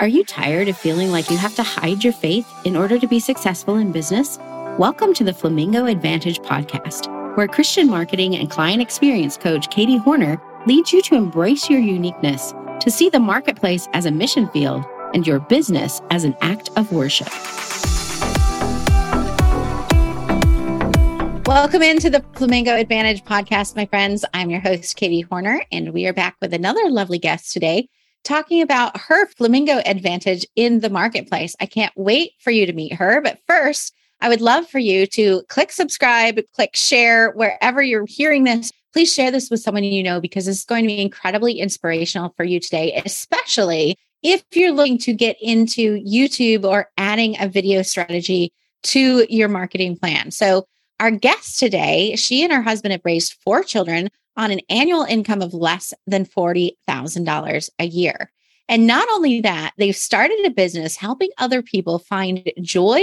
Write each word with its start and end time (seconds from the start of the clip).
Are 0.00 0.08
you 0.08 0.24
tired 0.24 0.68
of 0.68 0.78
feeling 0.78 1.10
like 1.10 1.28
you 1.28 1.36
have 1.36 1.54
to 1.56 1.62
hide 1.62 2.02
your 2.02 2.14
faith 2.14 2.50
in 2.64 2.74
order 2.74 2.98
to 2.98 3.06
be 3.06 3.20
successful 3.20 3.76
in 3.76 3.92
business? 3.92 4.38
Welcome 4.78 5.12
to 5.12 5.24
the 5.24 5.34
Flamingo 5.34 5.84
Advantage 5.84 6.38
podcast, 6.38 7.36
where 7.36 7.46
Christian 7.46 7.86
marketing 7.86 8.34
and 8.34 8.50
client 8.50 8.80
experience 8.80 9.36
coach 9.36 9.68
Katie 9.68 9.98
Hornor 9.98 10.40
leads 10.66 10.90
you 10.90 11.02
to 11.02 11.16
embrace 11.16 11.68
your 11.68 11.80
uniqueness, 11.80 12.54
to 12.80 12.90
see 12.90 13.10
the 13.10 13.20
marketplace 13.20 13.88
as 13.92 14.06
a 14.06 14.10
mission 14.10 14.48
field 14.48 14.86
and 15.12 15.26
your 15.26 15.38
business 15.38 16.00
as 16.08 16.24
an 16.24 16.34
act 16.40 16.70
of 16.76 16.90
worship. 16.92 17.28
Welcome 21.46 21.82
into 21.82 22.08
the 22.08 22.24
Flamingo 22.32 22.74
Advantage 22.74 23.22
podcast, 23.24 23.76
my 23.76 23.84
friends. 23.84 24.24
I'm 24.32 24.48
your 24.48 24.60
host, 24.60 24.96
Katie 24.96 25.20
Hornor, 25.20 25.62
and 25.70 25.92
we 25.92 26.06
are 26.06 26.14
back 26.14 26.36
with 26.40 26.54
another 26.54 26.88
lovely 26.88 27.18
guest 27.18 27.52
today 27.52 27.90
talking 28.24 28.62
about 28.62 28.96
her 28.96 29.26
flamingo 29.26 29.80
advantage 29.84 30.46
in 30.56 30.80
the 30.80 30.90
marketplace. 30.90 31.56
I 31.60 31.66
can't 31.66 31.92
wait 31.96 32.32
for 32.40 32.50
you 32.50 32.66
to 32.66 32.72
meet 32.72 32.94
her. 32.94 33.20
But 33.20 33.40
first, 33.46 33.94
I 34.20 34.28
would 34.28 34.40
love 34.40 34.68
for 34.68 34.78
you 34.78 35.06
to 35.08 35.42
click 35.48 35.72
subscribe, 35.72 36.38
click 36.54 36.76
share 36.76 37.30
wherever 37.32 37.82
you're 37.82 38.06
hearing 38.06 38.44
this. 38.44 38.70
Please 38.92 39.12
share 39.12 39.30
this 39.30 39.50
with 39.50 39.60
someone 39.60 39.84
you 39.84 40.02
know 40.02 40.20
because 40.20 40.48
is 40.48 40.64
going 40.64 40.82
to 40.82 40.88
be 40.88 41.00
incredibly 41.00 41.60
inspirational 41.60 42.34
for 42.36 42.44
you 42.44 42.60
today, 42.60 43.00
especially 43.04 43.96
if 44.22 44.44
you're 44.52 44.72
looking 44.72 44.98
to 44.98 45.14
get 45.14 45.36
into 45.40 46.02
YouTube 46.02 46.64
or 46.64 46.90
adding 46.98 47.36
a 47.40 47.48
video 47.48 47.82
strategy 47.82 48.52
to 48.82 49.26
your 49.28 49.48
marketing 49.48 49.96
plan. 49.96 50.30
So, 50.30 50.66
our 50.98 51.10
guest 51.10 51.58
today, 51.58 52.14
she 52.16 52.44
and 52.44 52.52
her 52.52 52.60
husband 52.60 52.92
have 52.92 53.00
raised 53.06 53.34
four 53.42 53.62
children 53.62 54.10
on 54.36 54.50
an 54.50 54.60
annual 54.68 55.02
income 55.02 55.42
of 55.42 55.54
less 55.54 55.92
than 56.06 56.24
$40,000 56.24 57.70
a 57.78 57.84
year. 57.84 58.30
And 58.68 58.86
not 58.86 59.08
only 59.12 59.40
that, 59.40 59.72
they've 59.78 59.96
started 59.96 60.44
a 60.44 60.50
business 60.50 60.96
helping 60.96 61.30
other 61.38 61.62
people 61.62 61.98
find 61.98 62.50
joy 62.62 63.02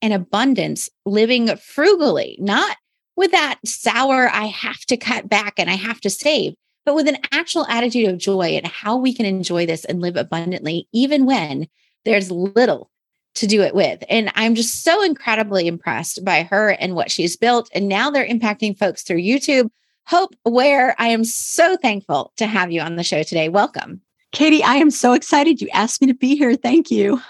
and 0.00 0.12
abundance 0.12 0.88
living 1.04 1.54
frugally, 1.56 2.36
not 2.40 2.76
with 3.16 3.32
that 3.32 3.58
sour, 3.64 4.28
I 4.28 4.44
have 4.44 4.78
to 4.86 4.96
cut 4.96 5.28
back 5.28 5.54
and 5.58 5.68
I 5.68 5.74
have 5.74 6.00
to 6.02 6.10
save, 6.10 6.54
but 6.86 6.94
with 6.94 7.08
an 7.08 7.18
actual 7.32 7.66
attitude 7.66 8.08
of 8.08 8.16
joy 8.16 8.50
and 8.50 8.64
how 8.64 8.96
we 8.96 9.12
can 9.12 9.26
enjoy 9.26 9.66
this 9.66 9.84
and 9.84 10.00
live 10.00 10.16
abundantly, 10.16 10.86
even 10.92 11.26
when 11.26 11.66
there's 12.04 12.30
little 12.30 12.90
to 13.34 13.48
do 13.48 13.62
it 13.62 13.74
with. 13.74 14.04
And 14.08 14.30
I'm 14.36 14.54
just 14.54 14.84
so 14.84 15.02
incredibly 15.02 15.66
impressed 15.66 16.24
by 16.24 16.44
her 16.44 16.70
and 16.70 16.94
what 16.94 17.10
she's 17.10 17.36
built. 17.36 17.68
And 17.74 17.88
now 17.88 18.08
they're 18.10 18.24
impacting 18.24 18.78
folks 18.78 19.02
through 19.02 19.22
YouTube 19.22 19.68
Hope 20.08 20.34
Ware, 20.46 20.94
I 20.98 21.08
am 21.08 21.22
so 21.22 21.76
thankful 21.76 22.32
to 22.38 22.46
have 22.46 22.72
you 22.72 22.80
on 22.80 22.96
the 22.96 23.04
show 23.04 23.22
today. 23.22 23.50
Welcome. 23.50 24.00
Katie, 24.32 24.64
I 24.64 24.76
am 24.76 24.90
so 24.90 25.12
excited 25.12 25.60
you 25.60 25.68
asked 25.74 26.00
me 26.00 26.06
to 26.06 26.14
be 26.14 26.34
here. 26.34 26.56
Thank 26.56 26.90
you. 26.90 27.20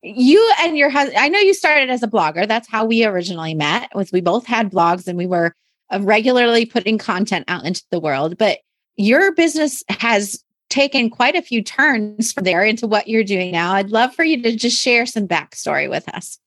You 0.00 0.52
and 0.60 0.78
your 0.78 0.90
husband, 0.90 1.18
I 1.18 1.26
know 1.26 1.40
you 1.40 1.52
started 1.52 1.90
as 1.90 2.04
a 2.04 2.06
blogger. 2.06 2.46
That's 2.46 2.68
how 2.68 2.84
we 2.84 3.04
originally 3.04 3.52
met. 3.54 3.90
Was 3.96 4.12
we 4.12 4.20
both 4.20 4.46
had 4.46 4.70
blogs 4.70 5.08
and 5.08 5.18
we 5.18 5.26
were 5.26 5.56
uh, 5.92 5.98
regularly 6.02 6.64
putting 6.64 6.98
content 6.98 7.46
out 7.48 7.64
into 7.64 7.82
the 7.90 7.98
world, 7.98 8.38
but 8.38 8.58
your 8.94 9.32
business 9.34 9.82
has 9.88 10.44
taken 10.70 11.10
quite 11.10 11.34
a 11.34 11.42
few 11.42 11.64
turns 11.64 12.30
from 12.32 12.44
there 12.44 12.62
into 12.62 12.86
what 12.86 13.08
you're 13.08 13.24
doing 13.24 13.50
now. 13.50 13.72
I'd 13.72 13.90
love 13.90 14.14
for 14.14 14.22
you 14.22 14.40
to 14.40 14.54
just 14.54 14.80
share 14.80 15.04
some 15.04 15.26
backstory 15.26 15.90
with 15.90 16.08
us. 16.10 16.38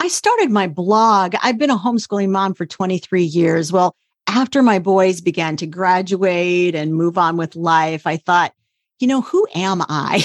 I 0.00 0.08
started 0.08 0.50
my 0.50 0.66
blog. 0.66 1.34
I've 1.42 1.56
been 1.56 1.70
a 1.70 1.78
homeschooling 1.78 2.28
mom 2.28 2.52
for 2.52 2.66
23 2.66 3.22
years. 3.22 3.72
Well, 3.72 3.96
after 4.28 4.62
my 4.62 4.78
boys 4.78 5.20
began 5.20 5.56
to 5.58 5.66
graduate 5.66 6.74
and 6.74 6.94
move 6.94 7.18
on 7.18 7.36
with 7.36 7.56
life, 7.56 8.06
I 8.06 8.16
thought, 8.16 8.52
you 8.98 9.06
know, 9.06 9.20
who 9.20 9.46
am 9.54 9.82
I? 9.88 10.24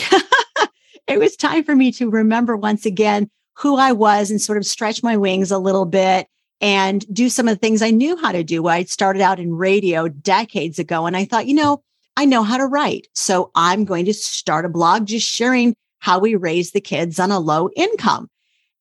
it 1.07 1.19
was 1.19 1.35
time 1.35 1.63
for 1.63 1.75
me 1.75 1.91
to 1.93 2.09
remember 2.09 2.55
once 2.55 2.85
again 2.85 3.29
who 3.55 3.75
I 3.75 3.91
was 3.91 4.31
and 4.31 4.41
sort 4.41 4.57
of 4.57 4.65
stretch 4.65 5.03
my 5.03 5.17
wings 5.17 5.51
a 5.51 5.57
little 5.57 5.85
bit 5.85 6.27
and 6.61 7.05
do 7.13 7.29
some 7.29 7.47
of 7.47 7.55
the 7.55 7.59
things 7.59 7.81
I 7.81 7.91
knew 7.91 8.17
how 8.17 8.31
to 8.31 8.43
do. 8.43 8.67
I 8.67 8.83
started 8.83 9.21
out 9.21 9.39
in 9.39 9.53
radio 9.53 10.07
decades 10.07 10.79
ago 10.79 11.05
and 11.05 11.15
I 11.15 11.25
thought, 11.25 11.47
you 11.47 11.55
know, 11.55 11.83
I 12.17 12.25
know 12.25 12.43
how 12.43 12.57
to 12.57 12.65
write. 12.65 13.07
So 13.13 13.51
I'm 13.55 13.85
going 13.85 14.05
to 14.05 14.13
start 14.13 14.65
a 14.65 14.69
blog 14.69 15.07
just 15.07 15.27
sharing 15.27 15.75
how 15.99 16.19
we 16.19 16.35
raise 16.35 16.71
the 16.71 16.81
kids 16.81 17.19
on 17.19 17.31
a 17.31 17.39
low 17.39 17.69
income. 17.75 18.29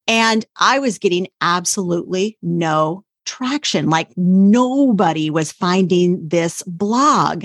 And 0.06 0.44
I 0.56 0.78
was 0.78 0.98
getting 0.98 1.28
absolutely 1.41 2.38
no 2.41 3.04
traction. 3.38 3.88
Like 3.88 4.10
nobody 4.16 5.31
was 5.31 5.53
finding 5.53 6.28
this 6.28 6.62
blog. 6.65 7.44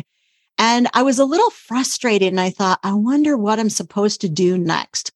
And 0.57 0.87
I 0.93 1.03
was 1.03 1.19
a 1.19 1.25
little 1.25 1.49
frustrated 1.49 2.29
and 2.29 2.39
I 2.39 2.49
thought, 2.49 2.79
I 2.83 2.93
wonder 2.93 3.37
what 3.37 3.59
I'm 3.59 3.69
supposed 3.69 4.21
to 4.21 4.29
do 4.29 4.57
next. 4.57 5.11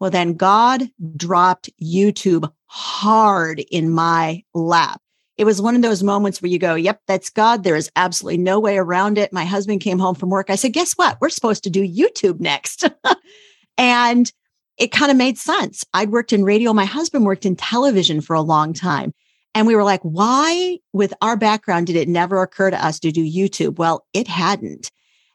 Well, 0.00 0.10
then 0.10 0.34
God 0.34 0.88
dropped 1.16 1.70
YouTube 1.82 2.50
hard 2.66 3.60
in 3.70 3.90
my 3.90 4.42
lap. 4.54 5.00
It 5.38 5.44
was 5.44 5.62
one 5.62 5.74
of 5.74 5.82
those 5.82 6.02
moments 6.02 6.42
where 6.42 6.50
you 6.50 6.58
go, 6.58 6.74
Yep, 6.74 7.00
that's 7.06 7.30
God. 7.30 7.64
There 7.64 7.76
is 7.76 7.90
absolutely 7.96 8.38
no 8.38 8.60
way 8.60 8.76
around 8.76 9.18
it. 9.18 9.32
My 9.32 9.44
husband 9.44 9.80
came 9.80 9.98
home 9.98 10.14
from 10.14 10.30
work. 10.30 10.50
I 10.50 10.56
said, 10.56 10.72
Guess 10.72 10.94
what? 10.94 11.18
We're 11.20 11.30
supposed 11.30 11.64
to 11.64 11.70
do 11.70 11.86
YouTube 11.86 12.40
next. 12.40 12.84
and 13.78 14.30
it 14.78 14.92
kind 14.92 15.10
of 15.10 15.16
made 15.16 15.38
sense. 15.38 15.84
I'd 15.94 16.10
worked 16.10 16.32
in 16.32 16.44
radio. 16.44 16.72
My 16.72 16.84
husband 16.84 17.24
worked 17.24 17.46
in 17.46 17.56
television 17.56 18.20
for 18.20 18.34
a 18.34 18.42
long 18.42 18.72
time. 18.72 19.12
And 19.54 19.66
we 19.66 19.76
were 19.76 19.84
like, 19.84 20.00
why, 20.02 20.78
with 20.92 21.12
our 21.20 21.36
background, 21.36 21.86
did 21.86 21.96
it 21.96 22.08
never 22.08 22.42
occur 22.42 22.70
to 22.70 22.84
us 22.84 22.98
to 23.00 23.12
do 23.12 23.22
YouTube? 23.22 23.76
Well, 23.76 24.06
it 24.14 24.26
hadn't. 24.26 24.90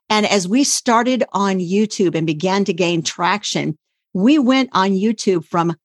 And 0.10 0.26
as 0.26 0.48
we 0.48 0.64
started 0.64 1.24
on 1.34 1.60
YouTube 1.60 2.16
and 2.16 2.26
began 2.26 2.66
to 2.66 2.74
gain 2.74 3.04
traction, 3.04 3.78
we 4.14 4.40
went 4.40 4.70
on 4.74 4.92
YouTube 4.92 5.46
from 5.46 5.76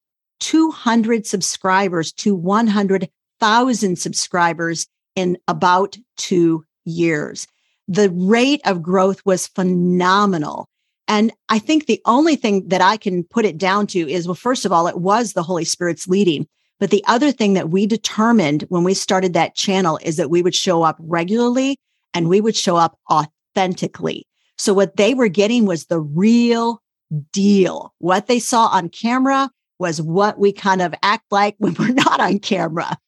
200 0.41 1.27
subscribers 1.27 2.13
to 2.13 2.35
100,000 2.35 3.99
subscribers 3.99 4.87
in 5.15 5.37
about 5.47 5.97
two 6.17 6.65
years. 6.85 7.47
The 7.89 8.11
rate 8.11 8.61
of 8.65 8.83
growth 8.83 9.21
was 9.27 9.49
phenomenal. 9.49 10.69
And 11.09 11.33
I 11.49 11.59
think 11.59 11.87
the 11.87 12.01
only 12.07 12.37
thing 12.37 12.69
that 12.69 12.81
I 12.81 12.97
can 12.97 13.25
put 13.25 13.45
it 13.45 13.59
down 13.59 13.87
to 13.89 14.11
is, 14.11 14.27
well, 14.27 14.35
first 14.35 14.65
of 14.65 14.73
all, 14.73 14.87
it 14.87 14.99
was 14.99 15.33
the 15.33 15.43
Holy 15.43 15.65
Spirit's 15.65 16.09
leading. 16.09 16.47
But 16.83 16.91
the 16.91 17.05
other 17.07 17.31
thing 17.31 17.53
that 17.53 17.71
we 17.71 17.87
determined 17.87 18.63
when 18.63 18.83
we 18.83 18.93
started 18.93 19.35
that 19.35 19.55
channel 19.55 20.01
is 20.03 20.17
that 20.17 20.31
we 20.31 20.43
would 20.43 20.53
show 20.53 20.83
up 20.83 20.97
regularly 20.99 21.79
and 22.13 22.29
we 22.29 22.41
would 22.41 22.57
show 22.57 22.75
up 22.75 22.99
authentically. 23.09 24.27
So 24.59 24.75
what 24.75 24.97
they 24.97 25.15
were 25.15 25.29
getting 25.29 25.65
was 25.65 25.85
the 25.85 26.01
real 26.01 26.83
deal. 27.31 27.95
What 27.99 28.27
they 28.27 28.41
saw 28.41 28.67
on 28.67 28.89
camera 28.89 29.49
was 29.79 30.03
what 30.03 30.41
we 30.41 30.51
kind 30.51 30.83
of 30.83 30.93
act 31.05 31.27
like 31.31 31.55
when 31.59 31.75
we're 31.79 31.93
not 31.93 32.19
on 32.19 32.41
camera. 32.41 32.99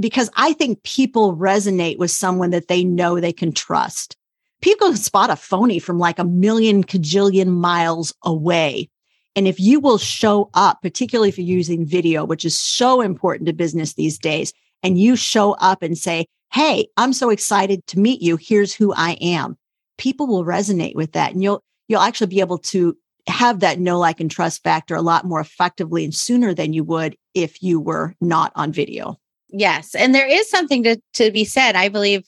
Because 0.00 0.28
I 0.34 0.52
think 0.52 0.82
people 0.82 1.36
resonate 1.36 1.98
with 1.98 2.10
someone 2.10 2.50
that 2.50 2.66
they 2.66 2.82
know 2.82 3.20
they 3.20 3.32
can 3.32 3.52
trust. 3.52 4.16
People 4.62 4.88
can 4.88 4.96
spot 4.96 5.30
a 5.30 5.36
phony 5.36 5.78
from 5.78 6.00
like 6.00 6.18
a 6.18 6.24
million 6.24 6.82
cajillion 6.82 7.50
miles 7.50 8.12
away. 8.24 8.90
And 9.34 9.48
if 9.48 9.58
you 9.58 9.80
will 9.80 9.98
show 9.98 10.50
up, 10.54 10.82
particularly 10.82 11.28
if 11.28 11.38
you're 11.38 11.46
using 11.46 11.86
video, 11.86 12.24
which 12.24 12.44
is 12.44 12.58
so 12.58 13.00
important 13.00 13.46
to 13.46 13.52
business 13.52 13.94
these 13.94 14.18
days, 14.18 14.52
and 14.82 14.98
you 14.98 15.16
show 15.16 15.52
up 15.52 15.82
and 15.82 15.96
say, 15.96 16.26
Hey, 16.52 16.88
I'm 16.96 17.14
so 17.14 17.30
excited 17.30 17.86
to 17.88 17.98
meet 17.98 18.20
you. 18.20 18.36
Here's 18.36 18.74
who 18.74 18.92
I 18.94 19.12
am. 19.22 19.56
People 19.96 20.26
will 20.26 20.44
resonate 20.44 20.94
with 20.94 21.12
that. 21.12 21.32
And 21.32 21.42
you'll, 21.42 21.62
you'll 21.88 22.02
actually 22.02 22.26
be 22.26 22.40
able 22.40 22.58
to 22.58 22.96
have 23.26 23.60
that 23.60 23.78
know, 23.78 23.98
like, 23.98 24.20
and 24.20 24.30
trust 24.30 24.62
factor 24.62 24.94
a 24.94 25.02
lot 25.02 25.24
more 25.24 25.40
effectively 25.40 26.04
and 26.04 26.14
sooner 26.14 26.52
than 26.52 26.74
you 26.74 26.84
would 26.84 27.16
if 27.34 27.62
you 27.62 27.80
were 27.80 28.14
not 28.20 28.52
on 28.54 28.72
video. 28.72 29.18
Yes. 29.48 29.94
And 29.94 30.14
there 30.14 30.26
is 30.26 30.50
something 30.50 30.82
to, 30.82 31.00
to 31.14 31.30
be 31.30 31.44
said, 31.44 31.74
I 31.74 31.88
believe, 31.88 32.24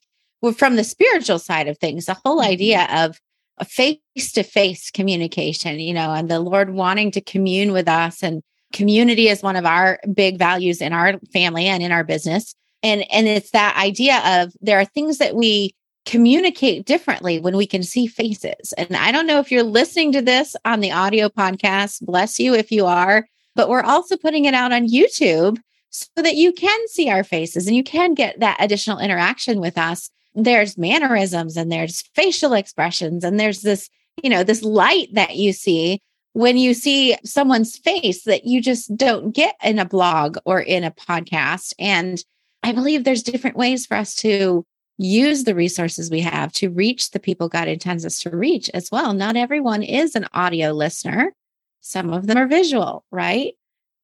from 0.57 0.77
the 0.77 0.85
spiritual 0.85 1.39
side 1.39 1.69
of 1.69 1.79
things, 1.79 2.07
the 2.07 2.15
whole 2.15 2.41
mm-hmm. 2.41 2.51
idea 2.53 2.89
of 2.91 3.19
face 3.63 4.33
to 4.33 4.43
face 4.43 4.91
communication, 4.91 5.79
you 5.79 5.95
know, 5.95 6.13
and 6.13 6.29
the 6.29 6.41
Lord 6.41 6.71
wanting 6.71 7.11
to 7.13 7.21
commune 7.21 7.73
with 7.73 7.89
us. 7.89 8.23
And 8.23 8.43
community 8.73 9.29
is 9.29 9.43
one 9.43 9.57
of 9.57 9.65
our 9.65 10.01
big 10.13 10.39
values 10.39 10.81
in 10.81 10.93
our 10.93 11.19
family 11.33 11.67
and 11.67 11.83
in 11.83 11.93
our 11.93 12.05
business. 12.05 12.55
And, 12.83 13.05
and 13.13 13.29
it's 13.29 13.53
that 13.53 13.77
idea 13.77 14.43
of 14.43 14.53
there 14.61 14.79
are 14.79 14.85
things 14.85 15.19
that 15.19 15.37
we 15.37 15.75
communicate 16.05 16.85
differently 16.85 17.39
when 17.39 17.57
we 17.57 17.67
can 17.67 17.83
see 17.83 18.07
faces. 18.07 18.73
And 18.75 18.95
I 18.97 19.11
don't 19.11 19.27
know 19.27 19.39
if 19.39 19.51
you're 19.51 19.63
listening 19.63 20.13
to 20.13 20.23
this 20.23 20.55
on 20.65 20.81
the 20.81 20.93
audio 20.93 21.29
podcast, 21.29 22.05
bless 22.05 22.39
you 22.39 22.55
if 22.55 22.71
you 22.71 22.85
are, 22.87 23.27
but 23.55 23.69
we're 23.69 23.83
also 23.83 24.17
putting 24.17 24.45
it 24.45 24.55
out 24.55 24.73
on 24.73 24.89
YouTube 24.89 25.59
so 25.91 26.11
that 26.17 26.35
you 26.35 26.53
can 26.53 26.89
see 26.89 27.09
our 27.09 27.25
faces 27.25 27.67
and 27.67 27.77
you 27.77 27.85
can 27.85 28.15
get 28.15 28.41
that 28.41 28.57
additional 28.61 28.99
interaction 28.99 29.61
with 29.61 29.79
us 29.79 30.11
there's 30.35 30.79
mannerisms 30.79 31.57
and 31.57 31.71
there's 31.71 32.03
facial 32.15 32.53
expressions 32.53 33.25
and 33.25 33.39
there's 33.39 33.63
this, 33.63 33.89
you 34.23 34.31
know, 34.31 34.43
this 34.45 34.63
light 34.63 35.09
that 35.13 35.37
you 35.37 35.53
see 35.53 36.01
when 36.33 36.57
you 36.57 36.75
see 36.75 37.17
someone's 37.25 37.79
face 37.79 38.25
that 38.25 38.45
you 38.45 38.61
just 38.61 38.95
don't 38.97 39.31
get 39.33 39.55
in 39.63 39.79
a 39.79 39.85
blog 39.85 40.37
or 40.45 40.61
in 40.61 40.83
a 40.83 40.91
podcast. 40.91 41.73
And 41.79 42.23
I 42.63 42.73
believe 42.73 43.05
there's 43.05 43.23
different 43.23 43.57
ways 43.57 43.87
for 43.87 43.97
us 43.97 44.17
to 44.17 44.65
use 44.99 45.45
the 45.45 45.55
resources 45.55 46.11
we 46.11 46.21
have 46.21 46.53
to 46.53 46.71
reach 46.71 47.11
the 47.11 47.21
people 47.21 47.49
God 47.49 47.69
intends 47.69 48.05
us 48.05 48.19
to 48.21 48.31
reach 48.31 48.69
as 48.75 48.91
well. 48.91 49.13
Not 49.13 49.37
everyone 49.37 49.83
is 49.83 50.15
an 50.15 50.27
audio 50.33 50.73
listener. 50.73 51.33
some 51.81 52.13
of 52.13 52.27
them 52.27 52.39
are 52.39 52.47
visual, 52.47 53.05
right? 53.11 53.55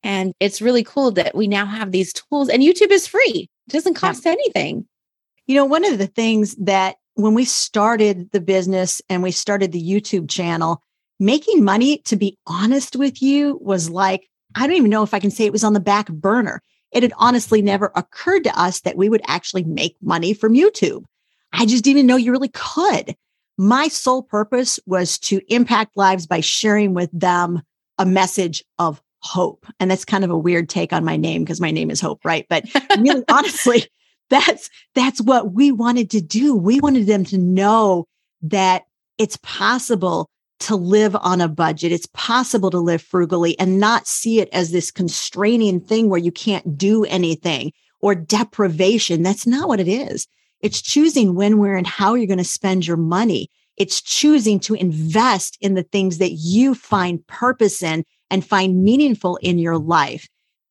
And 0.03 0.35
it's 0.39 0.63
really 0.63 0.85
cool 0.85 1.11
that 1.13 1.35
we 1.35 1.49
now 1.49 1.67
have 1.67 1.93
these 1.93 2.13
tools 2.13 2.49
and 2.49 2.63
YouTube 2.63 2.91
is 2.91 3.07
free. 3.07 3.49
It 3.67 3.73
doesn't 3.73 3.95
cost 3.95 4.25
yeah. 4.25 4.33
anything. 4.33 4.87
You 5.47 5.57
know, 5.57 5.65
one 5.65 5.85
of 5.85 5.99
the 5.99 6.07
things 6.07 6.55
that 6.57 6.97
when 7.15 7.35
we 7.35 7.45
started 7.45 8.31
the 8.33 8.41
business 8.41 9.03
and 9.09 9.23
we 9.23 9.31
started 9.31 9.73
the 9.73 9.83
YouTube 9.83 10.29
channel, 10.29 10.83
making 11.19 11.65
money, 11.65 11.99
to 11.99 12.17
be 12.17 12.39
honest 12.47 12.97
with 12.97 13.21
you, 13.21 13.59
was 13.61 13.91
like, 13.91 14.29
I 14.55 14.67
don't 14.67 14.77
even 14.77 14.91
know 14.91 15.03
if 15.03 15.15
I 15.15 15.21
can 15.21 15.31
say 15.31 15.45
it 15.45 15.53
was 15.53 15.65
on 15.65 15.75
the 15.75 15.81
back 15.81 16.09
burner. 16.09 16.63
It 16.93 17.03
had 17.03 17.13
honestly 17.19 17.63
never 17.63 17.93
occurred 17.95 18.45
to 18.45 18.61
us 18.61 18.81
that 18.81 18.97
we 18.97 19.09
would 19.09 19.23
actually 19.27 19.65
make 19.65 19.97
money 20.03 20.35
from 20.35 20.55
YouTube. 20.55 21.05
I 21.53 21.67
just 21.67 21.85
didn't 21.85 22.07
know 22.07 22.17
you 22.17 22.33
really 22.33 22.51
could. 22.53 23.15
My 23.57 23.89
sole 23.89 24.23
purpose 24.23 24.81
was 24.87 25.19
to 25.21 25.41
impact 25.49 25.97
lives 25.97 26.27
by 26.27 26.41
sharing 26.41 26.95
with 26.95 27.11
them 27.13 27.63
a 27.99 28.07
message 28.07 28.65
of 28.79 29.03
hope. 29.23 29.67
And 29.79 29.91
that's 29.91 30.05
kind 30.05 30.25
of 30.25 30.31
a 30.31 30.39
weird 30.39 30.69
take 30.69 30.93
on 30.93 31.05
my 31.05 31.17
name 31.17 31.45
because 31.45 31.61
my 31.61 31.71
name 31.71 31.91
is 31.91 32.01
Hope, 32.01 32.25
right? 32.25 32.47
But 32.49 32.65
really, 32.99 33.25
honestly, 33.31 33.85
that's 34.31 34.71
that's 34.95 35.21
what 35.21 35.53
we 35.53 35.71
wanted 35.73 36.11
to 36.11 36.21
do. 36.21 36.55
We 36.55 36.81
wanted 36.81 37.07
them 37.07 37.25
to 37.27 37.39
know 37.39 38.07
that 38.43 38.85
it's 39.19 39.39
possible 39.43 40.31
to 40.61 40.77
live 40.77 41.17
on 41.17 41.41
a 41.41 41.49
budget. 41.49 41.93
It's 41.93 42.09
possible 42.13 42.71
to 42.71 42.79
live 42.79 43.03
frugally 43.03 43.59
and 43.59 43.81
not 43.81 44.07
see 44.07 44.41
it 44.41 44.49
as 44.53 44.71
this 44.71 44.91
constraining 44.91 45.81
thing 45.81 46.09
where 46.09 46.21
you 46.21 46.33
can't 46.33 46.79
do 46.79 47.05
anything 47.05 47.73
or 48.01 48.15
deprivation. 48.15 49.23
That's 49.23 49.47
not 49.47 49.69
what 49.69 49.81
it 49.81 49.89
is. 49.89 50.27
It's 50.61 50.83
choosing 50.83 51.35
when, 51.35 51.59
where, 51.59 51.77
and 51.77 51.87
how 51.87 52.15
you're 52.15 52.27
going 52.27 52.39
to 52.39 52.45
spend 52.45 52.87
your 52.87 52.99
money. 52.99 53.51
It's 53.77 54.03
choosing 54.03 54.61
to 54.61 54.75
invest 54.75 55.57
in 55.63 55.75
the 55.75 55.83
things 55.83 56.19
that 56.19 56.33
you 56.33 56.75
find 56.75 57.27
purpose 57.27 57.83
in 57.83 58.05
and 58.31 58.45
find 58.45 58.85
meaningful 58.85 59.37
in 59.37 59.59
your 59.59 59.79
life. 59.79 60.29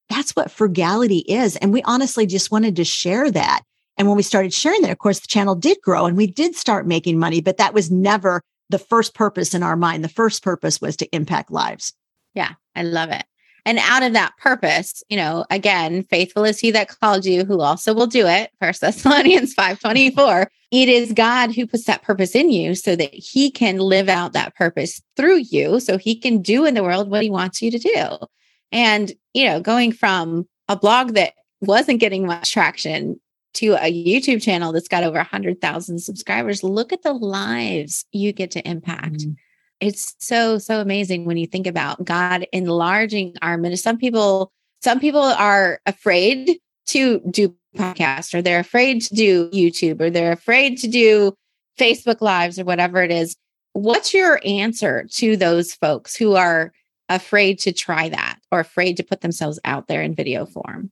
That's 0.09 0.35
what 0.35 0.51
frugality 0.51 1.19
is. 1.19 1.55
And 1.57 1.71
we 1.71 1.81
honestly 1.83 2.25
just 2.25 2.51
wanted 2.51 2.75
to 2.77 2.83
share 2.83 3.29
that. 3.31 3.61
And 3.97 4.07
when 4.07 4.17
we 4.17 4.23
started 4.23 4.53
sharing 4.53 4.81
that, 4.81 4.91
of 4.91 4.97
course, 4.97 5.19
the 5.19 5.27
channel 5.27 5.55
did 5.55 5.77
grow 5.81 6.05
and 6.05 6.17
we 6.17 6.27
did 6.27 6.55
start 6.55 6.87
making 6.87 7.19
money, 7.19 7.41
but 7.41 7.57
that 7.57 7.73
was 7.73 7.91
never 7.91 8.41
the 8.69 8.79
first 8.79 9.13
purpose 9.13 9.53
in 9.53 9.63
our 9.63 9.75
mind. 9.75 10.03
The 10.03 10.09
first 10.09 10.43
purpose 10.43 10.79
was 10.79 10.95
to 10.97 11.15
impact 11.15 11.51
lives. 11.51 11.93
Yeah, 12.33 12.53
I 12.75 12.83
love 12.83 13.09
it. 13.09 13.25
And 13.65 13.77
out 13.79 14.03
of 14.03 14.13
that 14.13 14.37
purpose, 14.37 15.03
you 15.09 15.17
know, 15.17 15.45
again, 15.49 16.03
faithful 16.03 16.45
is 16.45 16.59
he 16.59 16.71
that 16.71 16.87
called 16.87 17.25
you, 17.25 17.43
who 17.43 17.59
also 17.61 17.93
will 17.93 18.07
do 18.07 18.25
it. 18.25 18.51
First 18.59 18.81
Thessalonians 18.81 19.53
524. 19.55 20.49
It 20.71 20.87
is 20.87 21.13
God 21.13 21.53
who 21.53 21.67
puts 21.67 21.85
that 21.85 22.01
purpose 22.01 22.35
in 22.35 22.49
you 22.49 22.75
so 22.75 22.95
that 22.95 23.13
he 23.13 23.51
can 23.51 23.77
live 23.77 24.07
out 24.07 24.33
that 24.33 24.55
purpose 24.55 25.01
through 25.17 25.43
you, 25.49 25.79
so 25.79 25.97
he 25.97 26.15
can 26.15 26.41
do 26.41 26.65
in 26.65 26.73
the 26.73 26.83
world 26.83 27.09
what 27.09 27.23
he 27.23 27.29
wants 27.29 27.61
you 27.61 27.69
to 27.71 27.79
do. 27.79 28.27
And, 28.71 29.11
you 29.33 29.45
know, 29.45 29.59
going 29.59 29.91
from 29.91 30.47
a 30.67 30.75
blog 30.75 31.13
that 31.13 31.33
wasn't 31.61 31.99
getting 31.99 32.25
much 32.25 32.51
traction 32.51 33.19
to 33.55 33.73
a 33.73 33.91
YouTube 33.91 34.41
channel 34.41 34.71
that's 34.71 34.87
got 34.87 35.03
over 35.03 35.17
100,000 35.17 35.99
subscribers, 35.99 36.63
look 36.63 36.93
at 36.93 37.03
the 37.03 37.13
lives 37.13 38.05
you 38.11 38.31
get 38.31 38.51
to 38.51 38.67
impact. 38.67 39.17
Mm-hmm. 39.17 39.31
It's 39.79 40.15
so, 40.19 40.57
so 40.57 40.81
amazing 40.81 41.25
when 41.25 41.37
you 41.37 41.47
think 41.47 41.65
about 41.65 42.03
God 42.03 42.45
enlarging 42.51 43.35
our 43.41 43.57
ministry. 43.57 43.83
Some 43.83 43.97
people, 43.97 44.51
some 44.81 44.99
people 44.99 45.21
are 45.21 45.79
afraid 45.85 46.59
to 46.87 47.21
do 47.29 47.55
podcast 47.77 48.33
or 48.33 48.41
they're 48.41 48.59
afraid 48.59 49.01
to 49.03 49.15
do 49.15 49.49
YouTube 49.51 50.01
or 50.01 50.09
they're 50.09 50.31
afraid 50.31 50.77
to 50.79 50.87
do 50.87 51.33
Facebook 51.79 52.21
lives 52.21 52.59
or 52.59 52.65
whatever 52.65 53.01
it 53.03 53.11
is. 53.11 53.35
What's 53.73 54.13
your 54.13 54.41
answer 54.43 55.07
to 55.13 55.37
those 55.37 55.73
folks 55.73 56.15
who 56.15 56.35
are 56.35 56.73
afraid 57.09 57.59
to 57.59 57.73
try 57.73 58.09
that 58.09 58.39
or 58.51 58.59
afraid 58.59 58.97
to 58.97 59.03
put 59.03 59.21
themselves 59.21 59.59
out 59.65 59.87
there 59.87 60.01
in 60.01 60.15
video 60.15 60.45
form? 60.45 60.91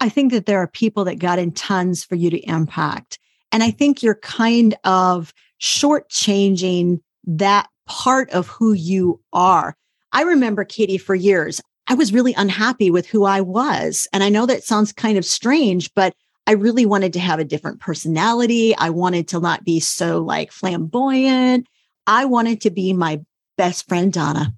I 0.00 0.08
think 0.08 0.32
that 0.32 0.46
there 0.46 0.58
are 0.58 0.68
people 0.68 1.04
that 1.04 1.18
got 1.18 1.38
in 1.38 1.52
tons 1.52 2.04
for 2.04 2.16
you 2.16 2.28
to 2.30 2.38
impact. 2.40 3.18
And 3.52 3.62
I 3.62 3.70
think 3.70 4.02
you're 4.02 4.16
kind 4.16 4.74
of 4.84 5.32
shortchanging 5.60 7.00
that 7.24 7.68
part 7.86 8.28
of 8.30 8.48
who 8.48 8.72
you 8.72 9.20
are. 9.32 9.74
I 10.12 10.22
remember, 10.22 10.64
Katie, 10.64 10.98
for 10.98 11.14
years, 11.14 11.60
I 11.88 11.94
was 11.94 12.12
really 12.12 12.34
unhappy 12.34 12.90
with 12.90 13.06
who 13.06 13.24
I 13.24 13.40
was. 13.40 14.08
And 14.12 14.22
I 14.22 14.28
know 14.28 14.44
that 14.46 14.64
sounds 14.64 14.92
kind 14.92 15.16
of 15.16 15.24
strange, 15.24 15.92
but 15.94 16.14
I 16.46 16.52
really 16.52 16.86
wanted 16.86 17.12
to 17.14 17.20
have 17.20 17.38
a 17.38 17.44
different 17.44 17.80
personality. 17.80 18.76
I 18.76 18.90
wanted 18.90 19.28
to 19.28 19.40
not 19.40 19.64
be 19.64 19.80
so 19.80 20.22
like 20.22 20.52
flamboyant. 20.52 21.66
I 22.06 22.24
wanted 22.24 22.60
to 22.62 22.70
be 22.70 22.92
my 22.92 23.20
best 23.56 23.88
friend, 23.88 24.12
Donna. 24.12 24.52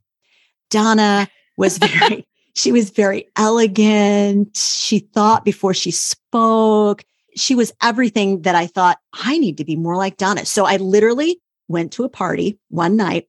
Donna 0.71 1.29
was 1.57 1.79
very, 1.79 2.27
she 2.55 2.73
was 2.73 2.91
very 2.91 3.29
elegant. 3.37 4.57
She 4.57 5.01
thought 5.01 5.45
before 5.45 5.75
she 5.75 5.91
spoke. 5.91 7.05
She 7.37 7.55
was 7.55 7.73
everything 7.83 8.43
that 8.43 8.55
I 8.55 8.67
thought 8.67 8.99
I 9.13 9.39
need 9.39 9.59
to 9.59 9.65
be 9.65 9.77
more 9.77 9.97
like 9.97 10.17
Donna. 10.17 10.45
So 10.45 10.65
I 10.65 10.77
literally 10.77 11.41
went 11.69 11.93
to 11.93 12.05
a 12.05 12.09
party 12.09 12.59
one 12.69 12.97
night 12.97 13.29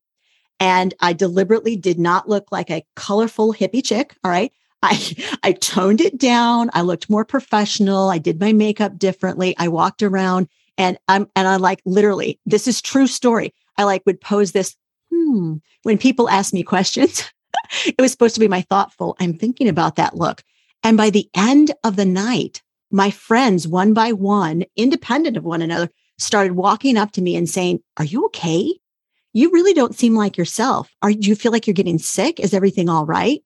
and 0.60 0.94
I 1.00 1.14
deliberately 1.14 1.76
did 1.76 2.00
not 2.00 2.28
look 2.28 2.52
like 2.52 2.70
a 2.70 2.86
colorful 2.96 3.54
hippie 3.54 3.86
chick. 3.86 4.16
All 4.24 4.32
right. 4.32 4.52
I, 4.82 5.16
I 5.44 5.54
toned 5.54 6.02
it 6.02 6.18
down. 6.18 6.70
I 6.74 6.82
looked 6.82 7.10
more 7.10 7.26
professional. 7.26 8.10
I 8.10 8.18
did 8.18 8.40
my 8.40 8.54
makeup 8.54 8.98
differently. 8.98 9.56
I 9.58 9.68
walked 9.68 10.04
around 10.04 10.48
and 10.78 10.98
I'm, 11.08 11.28
and 11.36 11.48
I 11.48 11.58
like 11.58 11.82
literally, 11.86 12.40
this 12.46 12.68
is 12.68 12.82
true 12.82 13.08
story. 13.08 13.54
I 13.78 13.84
like 13.84 14.04
would 14.06 14.22
pose 14.22 14.52
this, 14.52 14.76
hmm, 15.12 15.56
when 15.84 15.98
people 15.98 16.30
ask 16.30 16.54
me 16.54 16.64
questions, 16.64 17.32
it 17.86 18.00
was 18.00 18.12
supposed 18.12 18.36
to 18.36 18.40
be 18.40 18.48
my 18.48 18.62
thoughtful, 18.62 19.16
I'm 19.20 19.34
thinking 19.34 19.68
about 19.68 19.96
that 19.96 20.16
look. 20.16 20.44
And 20.84 20.98
by 20.98 21.10
the 21.10 21.30
end 21.36 21.72
of 21.84 21.96
the 21.96 22.06
night, 22.06 22.62
my 22.92 23.12
friends, 23.12 23.68
one 23.68 23.94
by 23.94 24.12
one, 24.12 24.64
independent 24.76 25.38
of 25.38 25.44
one 25.44 25.62
another, 25.62 25.90
started 26.18 26.54
walking 26.54 26.98
up 26.98 27.12
to 27.14 27.22
me 27.22 27.36
and 27.36 27.50
saying, 27.50 27.80
Are 27.98 28.06
you 28.06 28.26
okay? 28.26 28.74
You 29.34 29.52
really 29.52 29.74
don't 29.74 29.96
seem 29.96 30.16
like 30.16 30.38
yourself. 30.38 30.90
Are 31.02 31.12
do 31.12 31.30
you 31.30 31.36
feel 31.36 31.52
like 31.52 31.68
you're 31.68 31.74
getting 31.74 32.00
sick? 32.00 32.40
Is 32.40 32.54
everything 32.54 32.90
all 32.90 33.06
right? 33.06 33.42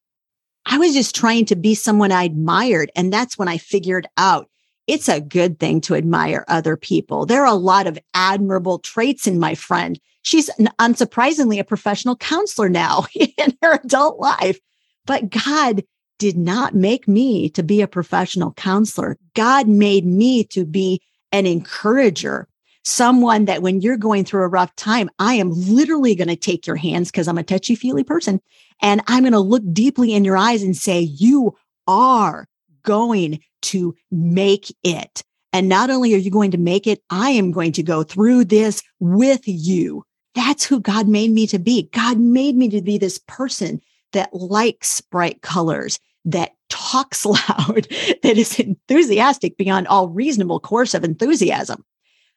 I 0.66 0.78
was 0.78 0.94
just 0.94 1.16
trying 1.16 1.46
to 1.46 1.56
be 1.56 1.76
someone 1.76 2.12
I 2.12 2.24
admired. 2.24 2.90
And 2.96 3.12
that's 3.12 3.38
when 3.38 3.48
I 3.48 3.58
figured 3.58 4.08
out 4.18 4.50
it's 4.88 5.10
a 5.10 5.22
good 5.22 5.60
thing 5.60 5.82
to 5.82 5.96
admire 5.96 6.46
other 6.48 6.78
people. 6.78 7.26
There 7.26 7.42
are 7.42 7.54
a 7.54 7.54
lot 7.54 7.88
of 7.88 8.00
admirable 8.14 8.80
traits 8.80 9.28
in 9.28 9.40
my 9.40 9.56
friend. 9.56 10.00
She's 10.24 10.50
unsurprisingly 10.80 11.60
a 11.60 11.64
professional 11.64 12.16
counselor 12.16 12.70
now 12.70 13.06
in 13.16 13.58
her 13.62 13.80
adult 13.84 14.20
life. 14.20 14.60
But 15.06 15.30
God 15.30 15.84
did 16.18 16.38
not 16.38 16.74
make 16.74 17.08
me 17.08 17.50
to 17.50 17.64
be 17.64 17.82
a 17.82 17.88
professional 17.88 18.54
counselor. 18.54 19.18
God 19.36 19.68
made 19.68 20.06
me 20.06 20.44
to 20.46 20.66
be 20.66 21.02
an 21.34 21.46
encourager, 21.46 22.48
someone 22.86 23.46
that 23.46 23.62
when 23.62 23.82
you're 23.82 23.98
going 23.98 24.24
through 24.24 24.44
a 24.44 24.48
rough 24.48 24.74
time, 24.76 25.10
I 25.20 25.34
am 25.34 25.52
literally 25.52 26.16
going 26.16 26.28
to 26.30 26.36
take 26.36 26.66
your 26.66 26.76
hands 26.76 27.12
because 27.12 27.28
I'm 27.28 27.38
a 27.38 27.44
touchy 27.44 27.76
feely 27.76 28.04
person. 28.04 28.40
And 28.82 29.02
I'm 29.08 29.24
going 29.24 29.34
to 29.34 29.40
look 29.40 29.64
deeply 29.74 30.14
in 30.14 30.24
your 30.24 30.38
eyes 30.38 30.64
and 30.64 30.78
say, 30.78 31.02
you 31.02 31.56
are 31.88 32.48
going 32.84 33.40
to 33.64 33.96
make 34.12 34.74
it. 34.84 35.24
And 35.52 35.70
not 35.70 35.90
only 35.90 36.14
are 36.14 36.18
you 36.18 36.32
going 36.32 36.52
to 36.52 36.58
make 36.58 36.88
it, 36.88 37.02
I 37.10 37.32
am 37.32 37.52
going 37.52 37.74
to 37.74 37.84
go 37.84 38.04
through 38.04 38.46
this 38.46 38.82
with 39.00 39.42
you. 39.46 40.04
That's 40.36 40.66
who 40.66 40.80
God 40.80 41.08
made 41.08 41.32
me 41.32 41.48
to 41.48 41.60
be. 41.60 41.90
God 41.94 42.20
made 42.20 42.56
me 42.56 42.70
to 42.70 42.82
be 42.82 42.98
this 42.98 43.20
person 43.20 43.82
that 44.14 44.34
likes 44.34 45.02
bright 45.02 45.42
colors, 45.42 46.00
that 46.26 46.52
talks 46.70 47.26
loud, 47.26 47.88
that 48.24 48.38
is 48.38 48.60
enthusiastic 48.60 49.58
beyond 49.58 49.88
all 49.88 50.10
reasonable 50.10 50.60
course 50.60 50.94
of 50.94 51.04
enthusiasm. 51.04 51.84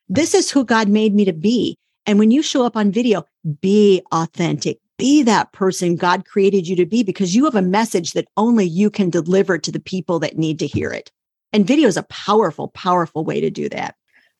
This 0.09 0.35
is 0.35 0.50
who 0.50 0.65
God 0.65 0.88
made 0.88 1.15
me 1.15 1.25
to 1.25 1.33
be. 1.33 1.79
And 2.05 2.19
when 2.19 2.31
you 2.31 2.43
show 2.43 2.65
up 2.65 2.76
on 2.76 2.93
video, 2.93 3.25
be 3.61 4.03
authentic. 4.12 4.79
Be 4.99 5.23
that 5.25 5.53
person 5.53 5.97
God 5.97 6.25
created 6.25 6.67
you 6.69 6.76
to 6.76 6.87
be 6.87 7.03
because 7.03 7.35
you 7.35 7.45
have 7.45 7.55
a 7.55 7.62
message 7.62 8.12
that 8.12 8.29
only 8.37 8.65
you 8.65 8.88
can 8.88 9.11
deliver 9.11 9.59
to 9.59 9.73
the 9.73 9.81
people 9.81 10.19
that 10.21 10.38
need 10.38 10.59
to 10.61 10.67
hear 10.67 10.91
it. 10.91 11.11
And 11.53 11.67
video 11.67 11.88
is 11.88 11.97
a 11.97 12.05
powerful, 12.05 12.69
powerful 12.69 13.25
way 13.25 13.41
to 13.41 13.50
do 13.50 13.69
that. 13.71 13.97